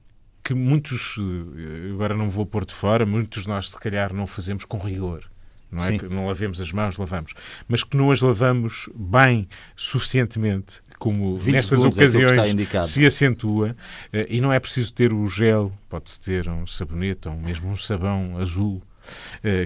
[0.43, 4.27] que muitos, eh, agora não vou pôr de fora, muitos de nós, se calhar, não
[4.27, 5.23] fazemos com rigor.
[5.71, 5.97] Não, é?
[6.09, 7.33] não lavemos as mãos, lavamos.
[7.67, 13.75] Mas que não as lavamos bem, suficientemente, como nestas é ocasiões é se acentua,
[14.11, 17.75] eh, e não é preciso ter o gel, pode-se ter um sabonete ou mesmo um
[17.75, 18.81] sabão azul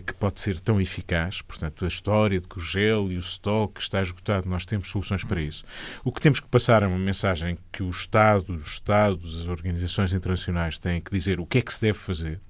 [0.06, 1.42] que pode ser tão eficaz.
[1.42, 5.24] Portanto, a história de que o gel e o estoque está esgotado, nós temos soluções
[5.24, 5.64] para isso.
[6.04, 10.14] O que temos que passar é uma mensagem que o Estado, os Estados, as organizações
[10.14, 12.47] internacionais têm que dizer o que é que se deve fazer eh,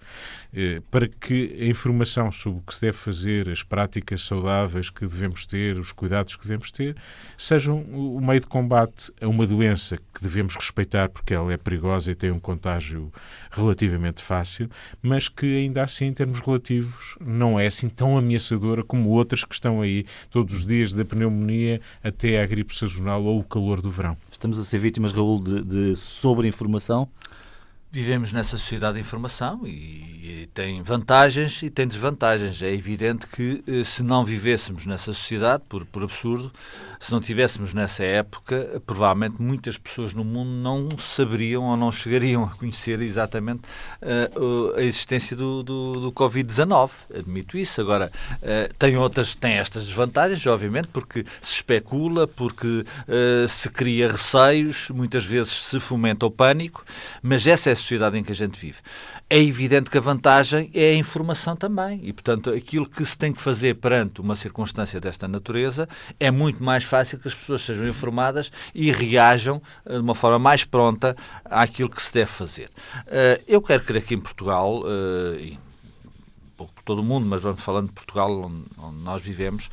[0.90, 5.46] para que a informação sobre o que se deve fazer, as práticas saudáveis que devemos
[5.46, 6.96] ter, os cuidados que devemos ter,
[7.38, 12.12] sejam o meio de combate a uma doença que devemos respeitar porque ela é perigosa
[12.12, 13.12] e tem um contágio
[13.52, 14.70] relativamente fácil,
[15.02, 19.54] mas que ainda assim, em termos relativos, não é assim tão ameaçadora como outras que
[19.54, 23.90] estão aí todos os dias, da pneumonia até à gripe sazonal ou o calor do
[23.90, 24.18] verão.
[24.32, 27.10] Estamos a ser vítimas, Raul, de, de sobreinformação?
[27.90, 32.62] Vivemos nessa sociedade de informação e, e, tem vantagens e tem desvantagens.
[32.62, 36.52] É evidente que eh, se não vivêssemos nessa sociedade, por, por absurdo,
[37.00, 42.44] se não tivéssemos nessa época, provavelmente muitas pessoas no mundo não saberiam ou não chegariam
[42.44, 43.62] a conhecer exatamente
[44.02, 46.90] uh, a existência do, do, do Covid-19.
[47.16, 47.80] Admito isso.
[47.80, 54.12] Agora, uh, tem outras, tem estas desvantagens, obviamente, porque se especula, porque uh, se cria
[54.12, 56.84] receios, muitas vezes se fomenta o pânico,
[57.22, 58.80] mas essa é sociedade em que a gente vive.
[59.30, 62.00] É evidente que a vantagem é a informação também.
[62.04, 65.88] E, portanto, aquilo que se tem que fazer perante uma circunstância desta natureza
[66.20, 70.40] é muito mais fácil que as pessoas sejam informadas e reajam eh, de uma forma
[70.40, 72.70] mais pronta àquilo que se deve fazer.
[73.08, 75.60] Eh, eu quero crer que em Portugal, eh, e
[76.56, 79.70] pouco por todo o mundo, mas vamos falando de Portugal, onde, nós vivemos,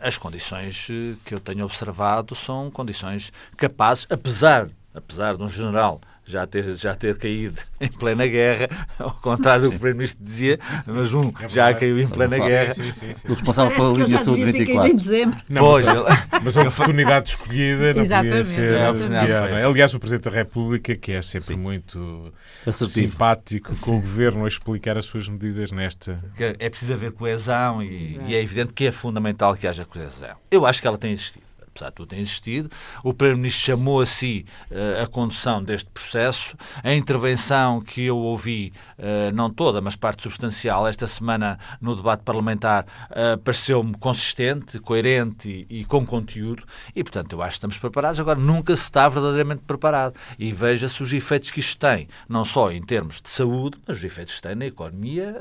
[0.00, 0.86] as condições
[1.24, 6.94] que eu tenho observado são condições capazes, apesar, apesar de um general já ter, já
[6.94, 11.48] ter caído em plena guerra, ao contrário do que o Primeiro-Ministro dizia, mas um é
[11.48, 12.74] já caiu em plena guerra.
[12.74, 15.44] Sim, sim, sim, o responsável pela linha saúde 24.
[15.48, 18.36] Não, pois, mas, mas a oportunidade escolhida não Exatamente.
[18.38, 22.32] podia ser é, Aliás, o Presidente da República, que é sempre muito
[22.66, 23.10] Assertivo.
[23.10, 26.18] simpático com o Governo a explicar as suas medidas nesta...
[26.58, 30.36] É preciso haver coesão e, e é evidente que é fundamental que haja coesão.
[30.50, 31.45] Eu acho que ela tem existido
[31.76, 32.70] apesar de tudo ter existido.
[33.04, 36.56] O Primeiro-Ministro chamou a si uh, a condução deste processo.
[36.82, 42.22] A intervenção que eu ouvi, uh, não toda, mas parte substancial, esta semana no debate
[42.22, 46.64] parlamentar, uh, pareceu-me consistente, coerente e, e, com conteúdo.
[46.94, 48.18] E, portanto, eu acho que estamos preparados.
[48.18, 50.14] Agora, nunca se está verdadeiramente preparado.
[50.38, 54.04] E veja-se os efeitos que isto tem, não só em termos de saúde, mas os
[54.04, 55.40] efeitos que tem na economia,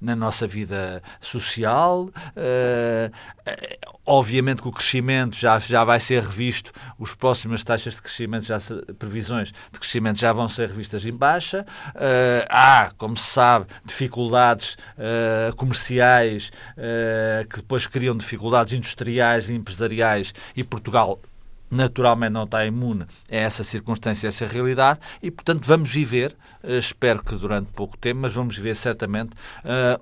[0.00, 2.10] na nossa vida social.
[4.04, 8.58] Obviamente que o crescimento já já vai ser revisto, os próximas taxas de crescimento, já
[8.98, 11.66] previsões de crescimento já vão ser revistas em baixa.
[11.88, 19.54] Uh, há, como se sabe, dificuldades uh, comerciais uh, que depois criam dificuldades industriais e
[19.54, 21.20] empresariais e Portugal
[21.68, 27.24] naturalmente não está imune a essa circunstância, a essa realidade e, portanto, vamos viver, espero
[27.24, 29.30] que durante pouco tempo, mas vamos viver certamente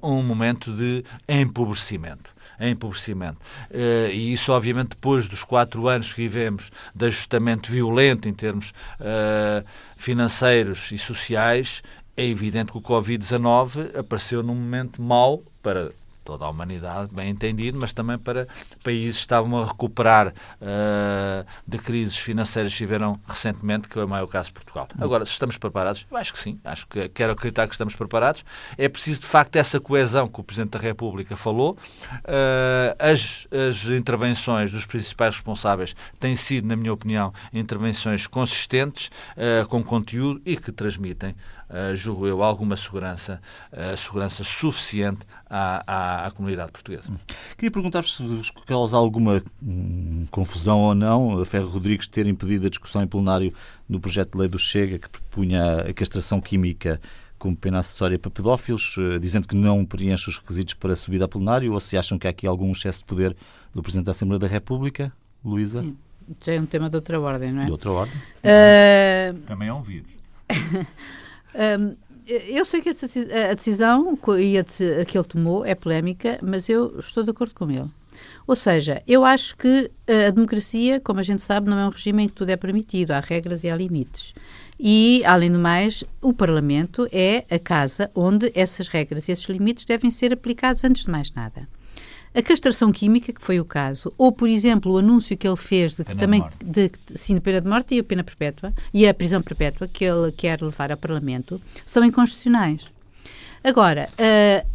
[0.03, 3.39] um momento de empobrecimento em empobrecimento.
[3.71, 8.71] Uh, e isso, obviamente, depois dos quatro anos que vivemos de ajustamento violento em termos
[9.01, 9.65] uh,
[9.97, 11.83] financeiros e sociais,
[12.17, 15.91] é evidente que o Covid-19 apareceu num momento mau para
[16.25, 18.49] toda a humanidade, bem entendido, mas também para
[18.83, 24.29] países que estavam a recuperar uh, de crises financeiras que tiveram recentemente, que é o
[24.29, 24.89] caso de Portugal.
[24.99, 28.45] Agora, se estamos preparados, eu acho que sim, acho que quero acreditar que estamos preparados.
[28.79, 31.77] É preciso, de facto, essa coesão que o Presidente da República falou.
[32.25, 39.69] Uh, as, as intervenções dos principais responsáveis têm sido, na minha opinião, intervenções consistentes, uh,
[39.69, 41.35] com conteúdo e que transmitem
[41.71, 43.41] uh, julgo eu, alguma segurança,
[43.73, 47.11] uh, segurança suficiente à, à, à, comunidade portuguesa.
[47.57, 52.67] Queria perguntar-vos se vos causa alguma hum, confusão ou não a Ferro Rodrigues ter impedido
[52.67, 53.53] a discussão em plenário
[53.89, 57.01] do projeto de lei do Chega que propunha a castração química
[57.45, 61.29] como pena acessória para pedófilos, eh, dizendo que não preenche os requisitos para subir a
[61.29, 63.37] plenário, ou se acham que há aqui algum excesso de poder
[63.75, 65.13] do Presidente da Assembleia da República?
[65.45, 65.83] Luísa?
[65.83, 65.95] Sim,
[66.43, 67.67] já é um tema de outra ordem, não é?
[67.67, 68.17] De outra ordem.
[68.17, 69.39] Uh...
[69.41, 70.11] Também é um vírus.
[71.55, 71.95] Um,
[72.27, 77.55] eu sei que a decisão que ele tomou é polémica, mas eu estou de acordo
[77.55, 77.91] com ele.
[78.47, 82.25] Ou seja, eu acho que a democracia, como a gente sabe, não é um regime
[82.25, 84.35] em que tudo é permitido, há regras e há limites.
[84.79, 89.85] E, além do mais, o Parlamento é a casa onde essas regras e esses limites
[89.85, 91.69] devem ser aplicados antes de mais nada.
[92.35, 95.95] A castração química, que foi o caso, ou, por exemplo, o anúncio que ele fez
[95.95, 98.73] de que pena também de, de, sim, a pena de morte e a pena perpétua
[98.93, 102.83] e a prisão perpétua que ele quer levar ao Parlamento são inconstitucionais.
[103.63, 104.67] Agora, uh,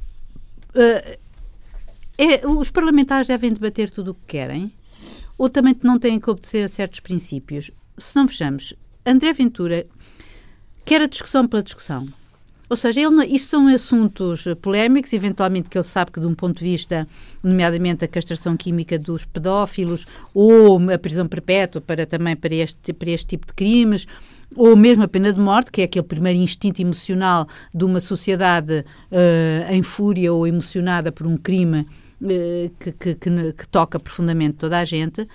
[0.74, 1.20] uh,
[2.18, 4.72] é, os parlamentares devem debater tudo o que querem
[5.38, 7.72] ou também não têm que obedecer a certos princípios.
[7.98, 8.74] Se não vejamos,
[9.06, 9.86] André Ventura
[10.86, 12.08] quer a discussão pela discussão.
[12.70, 16.60] Ou seja, ele, isto são assuntos polémicos, eventualmente que ele sabe que de um ponto
[16.60, 17.08] de vista,
[17.44, 23.10] nomeadamente a castração química dos pedófilos, ou a prisão perpétua para também para este, para
[23.10, 24.06] este tipo de crimes,
[24.56, 28.86] ou mesmo a pena de morte, que é aquele primeiro instinto emocional de uma sociedade
[29.12, 31.88] uh, em fúria ou emocionada por um crime
[32.22, 35.28] uh, que, que, que, que toca profundamente toda a gente.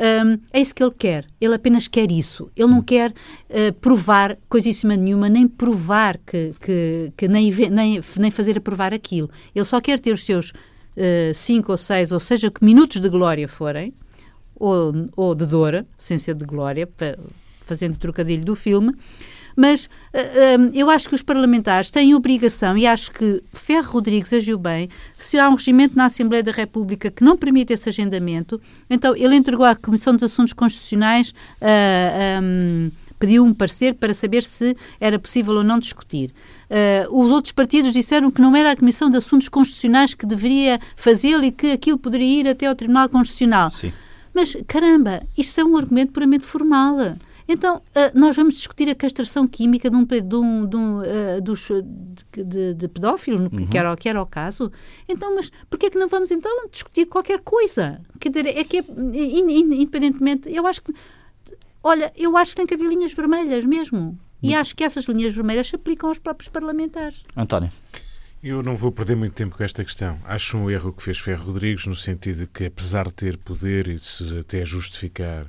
[0.00, 1.26] Um, é isso que ele quer.
[1.38, 2.50] Ele apenas quer isso.
[2.56, 8.30] Ele não quer uh, provar coisíssima nenhuma, nem provar que, que, que nem, nem, nem
[8.30, 9.30] fazer a provar aquilo.
[9.54, 13.10] Ele só quer ter os seus uh, cinco ou seis, ou seja, que minutos de
[13.10, 13.92] glória forem,
[14.56, 16.88] ou, ou de dor, sem ser de glória,
[17.60, 18.94] fazendo trocadilho do filme,
[19.60, 24.56] mas uh, eu acho que os parlamentares têm obrigação, e acho que Ferro Rodrigues agiu
[24.56, 29.14] bem, se há um regimento na Assembleia da República que não permite esse agendamento, então
[29.14, 31.34] ele entregou à Comissão dos Assuntos Constitucionais.
[31.60, 36.32] Uh, um, pediu um parecer para saber se era possível ou não discutir.
[36.70, 40.80] Uh, os outros partidos disseram que não era a Comissão de Assuntos Constitucionais que deveria
[40.96, 43.70] fazê-lo e que aquilo poderia ir até ao Tribunal Constitucional.
[43.72, 43.92] Sim.
[44.32, 46.96] Mas, caramba, isto é um argumento puramente formal.
[47.52, 47.82] Então, uh,
[48.14, 51.66] nós vamos discutir a castração química de um, de um, de um uh, dos,
[52.32, 53.66] de, de, de pedófilos, uhum.
[53.66, 54.70] que, era, que era o caso.
[55.08, 58.00] Então, mas porquê é que não vamos então discutir qualquer coisa?
[58.20, 60.94] Quer dizer, é que é, in, in, independentemente, eu acho que,
[61.82, 64.16] olha, eu acho que tem que haver linhas vermelhas mesmo.
[64.42, 67.18] E acho que essas linhas vermelhas se aplicam aos próprios parlamentares.
[67.36, 67.70] António.
[68.42, 70.18] Eu não vou perder muito tempo com esta questão.
[70.24, 73.86] Acho um erro que fez Ferro Rodrigues, no sentido de que, apesar de ter poder
[73.86, 75.46] e de se até justificar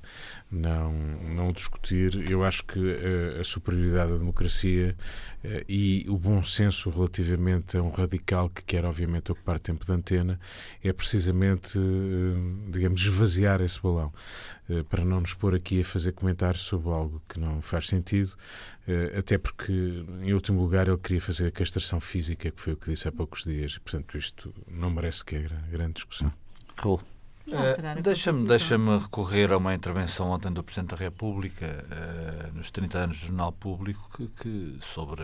[0.52, 4.98] não, não discutir, eu acho que a, a superioridade da democracia
[5.44, 9.92] uh, e o bom senso relativamente a um radical que quer, obviamente, ocupar tempo de
[9.92, 10.40] antena
[10.84, 14.12] é precisamente, uh, digamos, esvaziar esse balão.
[14.90, 18.38] Para não nos pôr aqui a fazer comentários sobre algo que não faz sentido,
[19.18, 19.74] até porque,
[20.22, 23.12] em último lugar, ele queria fazer a castração física, que foi o que disse há
[23.12, 23.78] poucos dias.
[23.78, 26.32] Portanto, isto não merece que é grande discussão.
[26.78, 27.02] Raul.
[27.52, 32.98] Uh, Deixa-me deixa recorrer a uma intervenção ontem do Presidente da República, uh, nos 30
[32.98, 35.24] anos do Jornal Público, que, que, sobre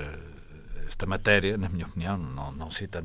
[0.87, 3.03] esta matéria, na minha opinião, não, não cita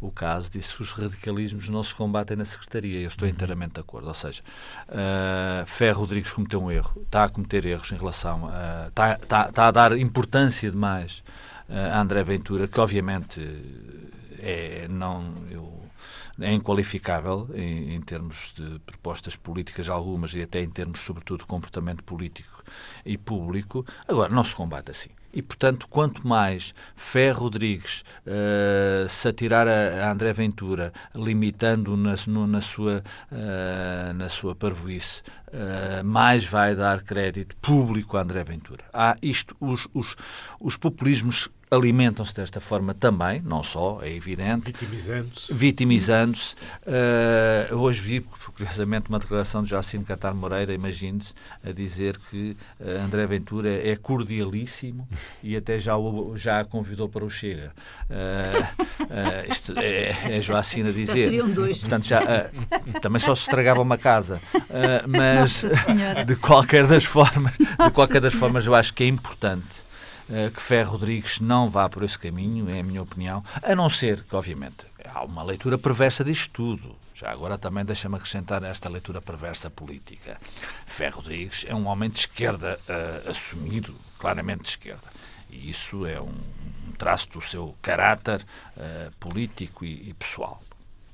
[0.00, 3.00] o caso, disse que os radicalismos não se combatem na Secretaria.
[3.00, 3.34] Eu estou uhum.
[3.34, 4.08] inteiramente de acordo.
[4.08, 4.42] Ou seja,
[4.88, 8.88] uh, Ferro Rodrigues cometeu um erro, está a cometer erros em relação a.
[8.88, 11.22] está, está, está a dar importância demais
[11.68, 13.40] a André Ventura, que obviamente
[14.40, 14.86] é.
[14.88, 15.71] Não, eu,
[16.42, 21.46] é inqualificável em, em, termos de propostas políticas algumas e até em termos, sobretudo, de
[21.46, 22.62] comportamento político
[23.04, 23.84] e público.
[24.06, 25.10] Agora, não se combate assim.
[25.34, 32.46] E, portanto, quanto mais Ferro Rodrigues uh, se atirar a, André Ventura, limitando na, no,
[32.46, 38.84] na, sua, uh, na sua parvoíce, uh, mais vai dar crédito público a André Ventura.
[38.92, 40.16] Há isto, os, os,
[40.60, 44.66] os populismos alimentam-se desta forma também, não só, é evidente.
[44.66, 45.54] Vitimizando-se.
[45.54, 46.54] Vitimizando-se.
[46.86, 51.32] Uh, hoje vi, curiosamente, uma declaração de Joacim Catar Moreira, imagine-se,
[51.66, 55.08] a dizer que uh, André Ventura é cordialíssimo
[55.42, 57.72] e até já, o, já a convidou para o Chega.
[58.10, 61.06] Uh, isto é, é Joacim a dizer.
[61.06, 61.78] Já seriam dois.
[61.78, 62.50] Portanto, já,
[63.00, 64.40] também só se estragava uma casa.
[65.08, 65.64] mas,
[66.26, 69.82] de qualquer das formas, de qualquer das formas, eu acho que é importante
[70.54, 74.22] que Ferro Rodrigues não vá por esse caminho, é a minha opinião, a não ser
[74.24, 76.96] que, obviamente, há uma leitura perversa disto tudo.
[77.14, 80.40] Já agora também deixa-me acrescentar esta leitura perversa política.
[80.86, 85.08] Ferro Rodrigues é um homem de esquerda uh, assumido, claramente de esquerda.
[85.50, 86.32] E isso é um,
[86.96, 88.44] traço do seu caráter
[88.76, 90.62] uh, político e, e pessoal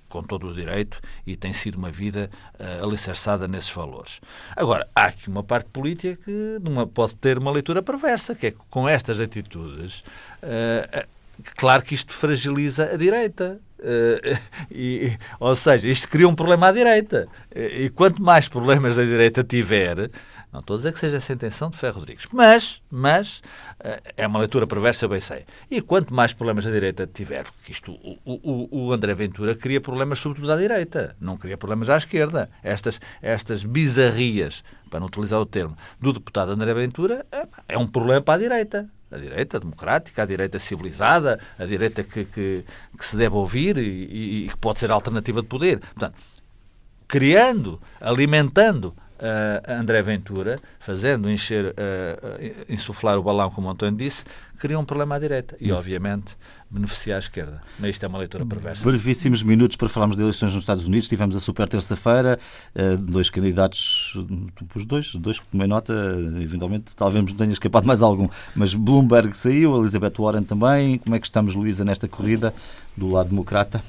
[0.09, 4.21] com todo o direito e tem sido uma vida uh, alicerçada nesses valores.
[4.57, 8.51] Agora, há aqui uma parte política que numa, pode ter uma leitura perversa, que é
[8.51, 10.03] que com estas atitudes,
[10.43, 11.07] uh,
[11.57, 13.61] claro que isto fragiliza a direita.
[13.79, 14.39] Uh,
[14.73, 17.29] e, ou seja, isto cria um problema à direita.
[17.55, 20.11] E quanto mais problemas a direita tiver,
[20.53, 23.43] não estou a dizer que seja essa a intenção de Ferro Rodrigues, mas, mas
[23.81, 25.45] eh, é uma leitura perversa, eu bem sei.
[25.71, 29.81] E quanto mais problemas a direita tiver, que isto, o, o, o André Ventura cria
[29.81, 32.51] problemas sobretudo à direita, não cria problemas à esquerda.
[32.63, 37.87] Estas, estas bizarrias, para não utilizar o termo, do deputado André Ventura é, é um
[37.87, 42.63] problema para a direita a direita democrática, a direita civilizada, a direita que, que,
[42.97, 45.79] que se deve ouvir e, e, que pode ser alternativa de poder.
[45.79, 46.15] Portanto,
[47.07, 54.25] criando, alimentando uh, André Ventura, fazendo encher, uh, insuflar o balão, como o António disse,
[54.59, 56.37] cria um problema à direita e, obviamente,
[56.71, 57.61] beneficia a esquerda.
[57.79, 58.85] Mas isto é uma leitura perversa.
[58.85, 61.09] Brevíssimos minutos para falarmos de eleições nos Estados Unidos.
[61.09, 62.39] Tivemos a super terça-feira,
[62.99, 64.17] dois candidatos,
[64.75, 65.95] os dois, dois que tomei nota,
[66.43, 70.99] eventualmente, talvez me tenha escapado mais algum, mas Bloomberg saiu, Elizabeth Warren também.
[70.99, 72.53] Como é que estamos, Luísa, nesta corrida
[72.97, 73.81] do lado democrata?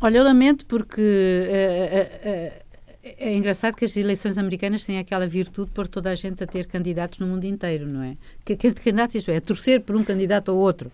[0.00, 2.63] Olha, eu lamento porque uh, uh, uh,
[3.04, 6.66] é engraçado que as eleições americanas têm aquela virtude por toda a gente a ter
[6.66, 8.16] candidatos no mundo inteiro, não é?
[8.42, 10.90] Que, que candidatos isto é, torcer por um candidato ou outro,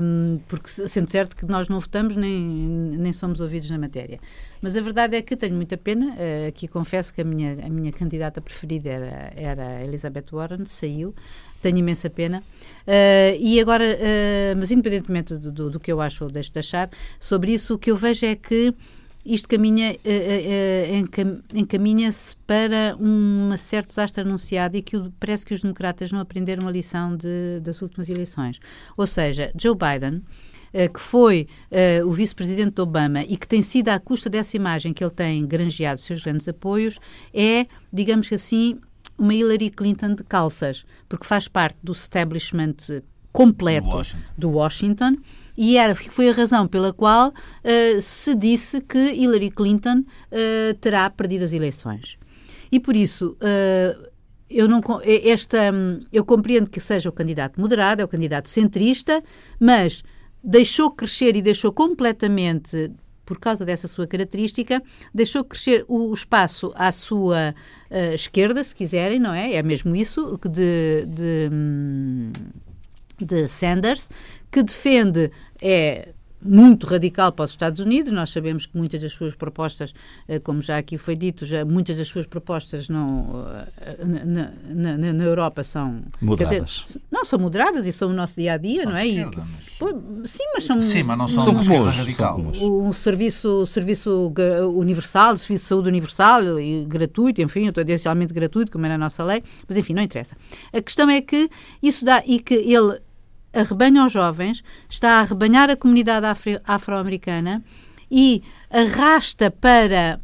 [0.00, 4.20] um, porque sendo certo que nós não votamos nem, nem somos ouvidos na matéria.
[4.62, 7.68] Mas a verdade é que tenho muita pena, uh, aqui confesso que a minha, a
[7.68, 11.12] minha candidata preferida era, era Elizabeth Warren, saiu,
[11.60, 12.44] tenho imensa pena.
[12.86, 16.60] Uh, e agora, uh, mas independentemente do, do, do, que eu acho ou deixo de
[16.60, 18.72] achar, sobre isso o que eu vejo é que
[19.24, 26.12] isto caminha, uh, encaminha-se para um certo desastre anunciado e que parece que os democratas
[26.12, 28.58] não aprenderam a lição de, das últimas eleições.
[28.96, 30.22] Ou seja, Joe Biden,
[30.92, 31.46] que foi
[32.04, 35.46] o vice-presidente de Obama e que tem sido à custa dessa imagem que ele tem
[35.46, 36.98] granjeado seus grandes apoios,
[37.32, 38.80] é, digamos assim,
[39.16, 42.74] uma Hillary Clinton de calças, porque faz parte do establishment
[43.34, 44.22] completo Washington.
[44.38, 45.16] do Washington
[45.58, 51.10] e era, foi a razão pela qual uh, se disse que Hillary Clinton uh, terá
[51.10, 52.16] perdido as eleições.
[52.70, 54.08] E por isso, uh,
[54.48, 55.72] eu, não, esta,
[56.12, 59.22] eu compreendo que seja o candidato moderado, é o candidato centrista,
[59.58, 60.04] mas
[60.42, 62.92] deixou crescer e deixou completamente
[63.24, 64.82] por causa dessa sua característica,
[65.12, 67.54] deixou crescer o espaço à sua
[67.90, 69.54] uh, esquerda, se quiserem, não é?
[69.54, 72.32] É mesmo isso, de, de, hum,
[73.18, 74.10] de Sanders,
[74.50, 76.08] que defende é
[76.44, 78.12] muito radical para os Estados Unidos.
[78.12, 79.94] Nós sabemos que muitas das suas propostas,
[80.28, 83.46] eh, como já aqui foi dito, já muitas das suas propostas não,
[83.80, 86.84] eh, na, na, na Europa são moderadas.
[86.86, 89.06] Dizer, não são moderadas e são o nosso dia a dia, não é?
[89.06, 89.68] Esquerda, mas...
[89.78, 89.88] Pô,
[90.24, 92.38] sim, mas são, sim, mas não são, são comuns, radical.
[92.38, 94.32] Um serviço, serviço
[94.74, 99.42] universal, serviço de saúde universal e gratuito, enfim, tendencialmente gratuito, como é na nossa lei,
[99.66, 100.36] mas enfim, não interessa.
[100.72, 101.50] A questão é que
[101.82, 103.00] isso dá e que ele
[103.54, 106.26] arrebanha aos jovens, está a arrebanhar a comunidade
[106.64, 107.62] afro-americana
[108.10, 110.20] e arrasta para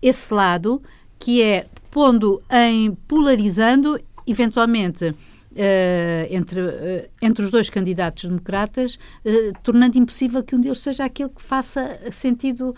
[0.00, 0.82] esse lado,
[1.18, 5.14] que é pondo em polarizando, eventualmente.
[5.50, 11.04] Uh, entre, uh, entre os dois candidatos democratas, uh, tornando impossível que um deles seja
[11.04, 12.74] aquele que faça sentido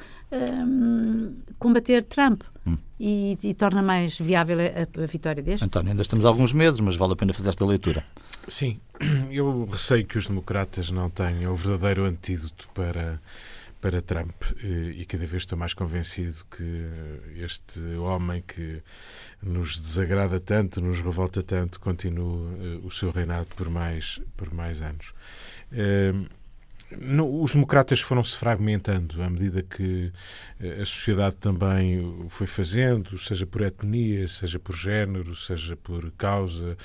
[1.58, 2.42] combater Trump.
[2.64, 2.76] Hum.
[2.98, 5.64] E, e, torna mais viável a, a, vitória deste.
[5.64, 8.04] António, ainda estamos há alguns meses, mas vale a pena fazer esta leitura.
[8.46, 8.78] Sim,
[9.32, 13.20] eu receio que os democratas não tenham o verdadeiro antídoto para,
[13.80, 16.88] para Trump eh, e cada vez estou mais convencido que
[17.42, 18.82] este homem que
[19.42, 24.82] nos desagrada tanto, nos revolta tanto, continue eh, o seu reinado por mais, por mais
[24.82, 25.14] anos.
[26.90, 30.12] Eh, os democratas foram-se fragmentando à medida que
[30.60, 36.76] a sociedade também foi fazendo, seja por etnia, seja por género, seja por causa.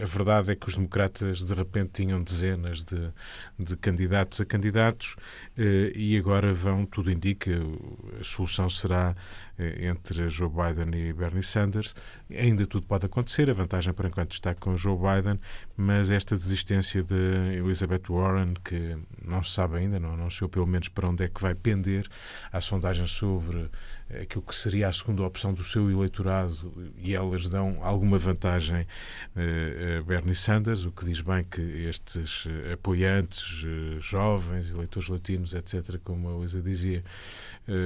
[0.00, 3.10] A verdade é que os democratas de repente tinham dezenas de,
[3.58, 5.16] de candidatos a candidatos
[5.56, 7.50] e agora vão, tudo indica,
[8.20, 9.14] a solução será eh,
[9.58, 11.94] entre Joe Biden e Bernie Sanders.
[12.30, 15.38] Ainda tudo pode acontecer, a vantagem por enquanto está com Joe Biden,
[15.76, 20.88] mas esta desistência de Elizabeth Warren, que não se sabe ainda, não anunciou pelo menos
[20.88, 22.08] para onde é que vai pender,
[22.52, 23.70] a sondagem sobre
[24.20, 28.86] aquilo que seria a segunda opção do seu eleitorado e elas dão alguma vantagem
[29.34, 35.08] eh, a Bernie Sanders, o que diz bem que estes eh, apoiantes eh, jovens, eleitores
[35.08, 37.02] latinos, etc., como a Luísa dizia,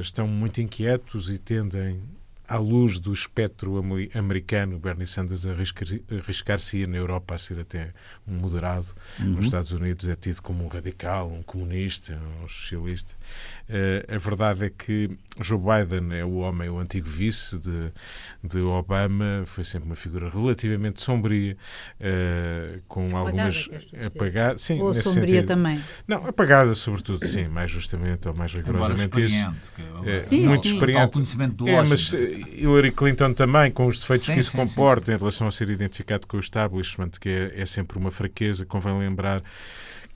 [0.00, 2.02] estão muito inquietos e tendem
[2.48, 3.78] à luz do espectro
[4.14, 7.92] americano, Bernie Sanders arriscar-se na Europa a ser até
[8.26, 8.86] um moderado.
[9.20, 9.26] Uhum.
[9.26, 13.14] Nos Estados Unidos é tido como um radical, um comunista, um socialista.
[13.68, 17.92] Uh, a verdade é que Joe Biden é o homem, o antigo vice de,
[18.42, 21.54] de Obama, foi sempre uma figura relativamente sombria,
[22.00, 23.68] uh, com apagada, algumas.
[24.06, 25.48] Apagada, sim, ou sombria sentido.
[25.48, 25.84] também.
[26.06, 29.54] Não, apagada, sobretudo, sim, mais justamente ou mais rigorosamente isso.
[30.06, 30.74] É, sim, muito sim.
[30.74, 31.12] experiente.
[31.12, 32.10] conhecimento do é, mas
[32.56, 35.52] Hillary Clinton também, com os defeitos sim, que isso sim, comporta sim, em relação a
[35.52, 39.42] ser identificado com o establishment, que é, é sempre uma fraqueza, convém lembrar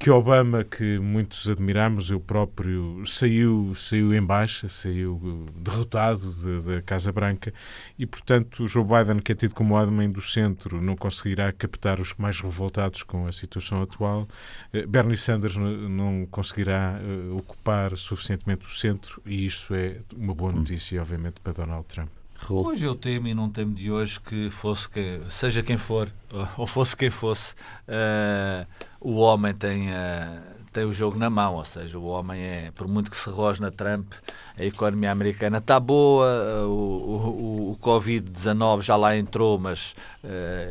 [0.02, 7.12] que Obama, que muitos admiramos, eu próprio, saiu, saiu em baixa, saiu derrotado da Casa
[7.12, 7.54] Branca
[7.96, 12.16] e, portanto, Joe Biden, que é tido como homem do centro, não conseguirá captar os
[12.16, 14.26] mais revoltados com a situação atual.
[14.72, 20.50] Eh, Bernie Sanders não conseguirá uh, ocupar suficientemente o centro e isso é uma boa
[20.50, 22.21] notícia, obviamente, para Donald Trump.
[22.50, 26.12] Hoje eu temo e não temo de hoje que fosse que, seja quem for,
[26.58, 27.54] ou fosse quem fosse,
[27.88, 28.66] uh,
[29.00, 32.88] o homem tem, uh, tem o jogo na mão, ou seja, o homem é, por
[32.88, 34.12] muito que se rosna Trump,
[34.58, 36.26] a economia americana está boa,
[36.64, 39.94] uh, o, o, o Covid-19 já lá entrou, mas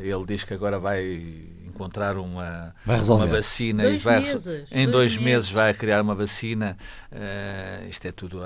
[0.02, 1.48] ele diz que agora vai
[1.82, 5.50] encontrar uma, uma vacina dois e vai, meses, em dois, dois meses.
[5.50, 6.78] vai criar uma vacina.
[7.90, 8.44] isto é tudo.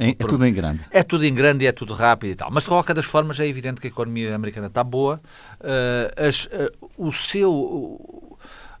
[0.00, 0.84] É, é tudo em grande.
[0.92, 2.50] É tudo em grande e é tudo rápido e tal.
[2.52, 5.20] Mas de qualquer das formas é evidente que a economia americana está boa.
[5.60, 8.17] Uh, as, uh, o seu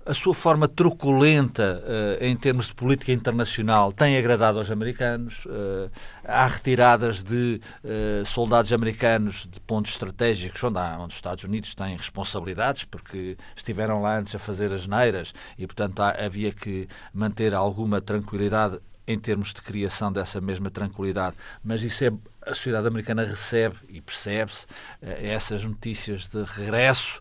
[0.08, 5.44] a sua forma truculenta uh, em termos de política internacional tem agradado aos americanos.
[5.44, 5.90] Uh,
[6.24, 11.74] há retiradas de uh, soldados americanos de pontos estratégicos onde, há, onde os Estados Unidos
[11.74, 16.88] têm responsabilidades, porque estiveram lá antes a fazer as neiras e, portanto, há, havia que
[17.12, 22.12] manter alguma tranquilidade em termos de criação dessa mesma tranquilidade, mas isso é
[22.46, 24.66] a sociedade americana recebe e percebe-se
[25.02, 27.20] essas notícias de regresso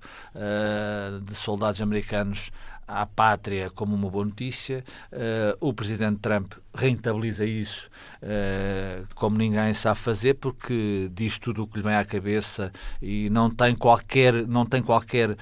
[1.23, 2.51] de soldados americanos
[2.87, 4.83] à pátria como uma boa notícia.
[5.11, 7.89] Uh, o presidente Trump rentabiliza isso
[9.15, 12.71] como ninguém sabe fazer, porque diz tudo o que lhe vem à cabeça
[13.01, 15.35] e não tem qualquer, não tem qualquer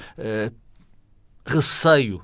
[1.45, 2.21] receio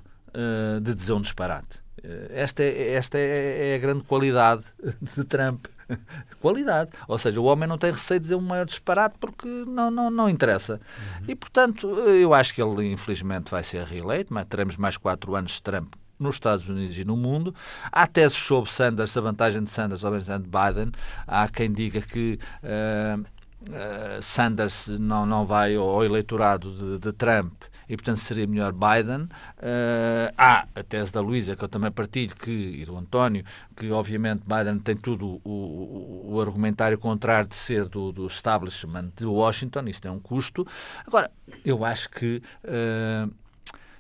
[0.82, 1.82] de dizer um disparate.
[2.30, 4.64] Esta é, esta é, é a grande qualidade
[5.16, 5.66] de Trump.
[6.42, 6.92] qualidade.
[7.08, 10.10] Ou seja, o homem não tem receio de dizer um maior disparate porque não, não,
[10.10, 10.74] não interessa.
[11.20, 11.26] Uhum.
[11.28, 15.54] E, portanto, eu acho que ele, infelizmente, vai ser reeleito, mas teremos mais quatro anos
[15.54, 17.54] de Trump nos Estados Unidos e no mundo.
[17.92, 20.92] Há teses sobre Sanders, a vantagem de Sanders sobre Biden.
[21.28, 27.54] Há quem diga que uh, uh, Sanders não, não vai ao eleitorado de, de Trump
[27.92, 29.24] e, portanto, seria melhor Biden.
[29.24, 33.44] Uh, há a tese da Luísa, que eu também partilho, que, e do António,
[33.76, 39.12] que obviamente Biden tem tudo o, o, o argumentário contrário de ser do, do, establishment
[39.18, 40.66] de Washington, isso tem um custo.
[41.06, 41.30] Agora,
[41.66, 43.30] eu acho que uh,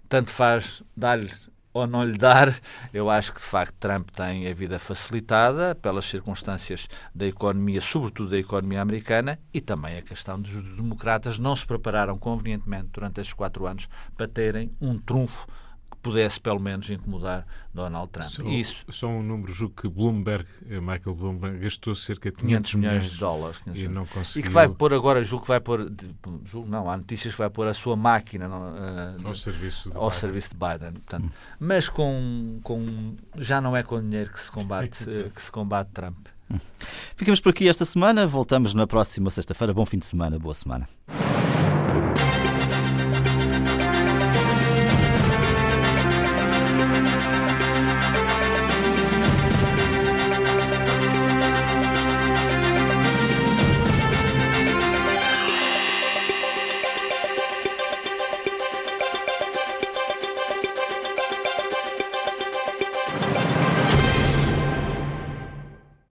[0.07, 1.29] tanto faz dar-lhe
[1.73, 2.53] ou não lhe dar,
[2.93, 8.29] eu acho que de facto Trump tem a vida facilitada pelas circunstâncias da economia, sobretudo
[8.29, 13.33] da economia americana, e também a questão dos democratas não se prepararam convenientemente durante estes
[13.33, 15.47] quatro anos para terem um trunfo
[16.01, 18.27] pudesse pelo menos incomodar Donald Trump.
[18.27, 18.85] Só, Isso.
[18.89, 23.11] só um número, julgo que Bloomberg, eh, Michael Bloomberg, gastou cerca de 500, 500 milhões,
[23.11, 23.61] de dólares.
[23.73, 24.41] E, não conseguiu...
[24.41, 25.91] e que vai pôr agora, julgo que vai pôr,
[26.45, 29.95] julgo, não, há notícias que vai pôr a sua máquina não, uh, ao, serviço de,
[29.95, 30.19] ao Biden.
[30.19, 30.93] serviço de Biden.
[30.93, 31.29] Portanto, hum.
[31.59, 36.27] Mas com, com, já não é com dinheiro que se combate, que se combate Trump.
[36.51, 36.59] Hum.
[37.15, 39.73] Ficamos por aqui esta semana, voltamos na próxima sexta-feira.
[39.73, 40.87] Bom fim de semana, boa semana.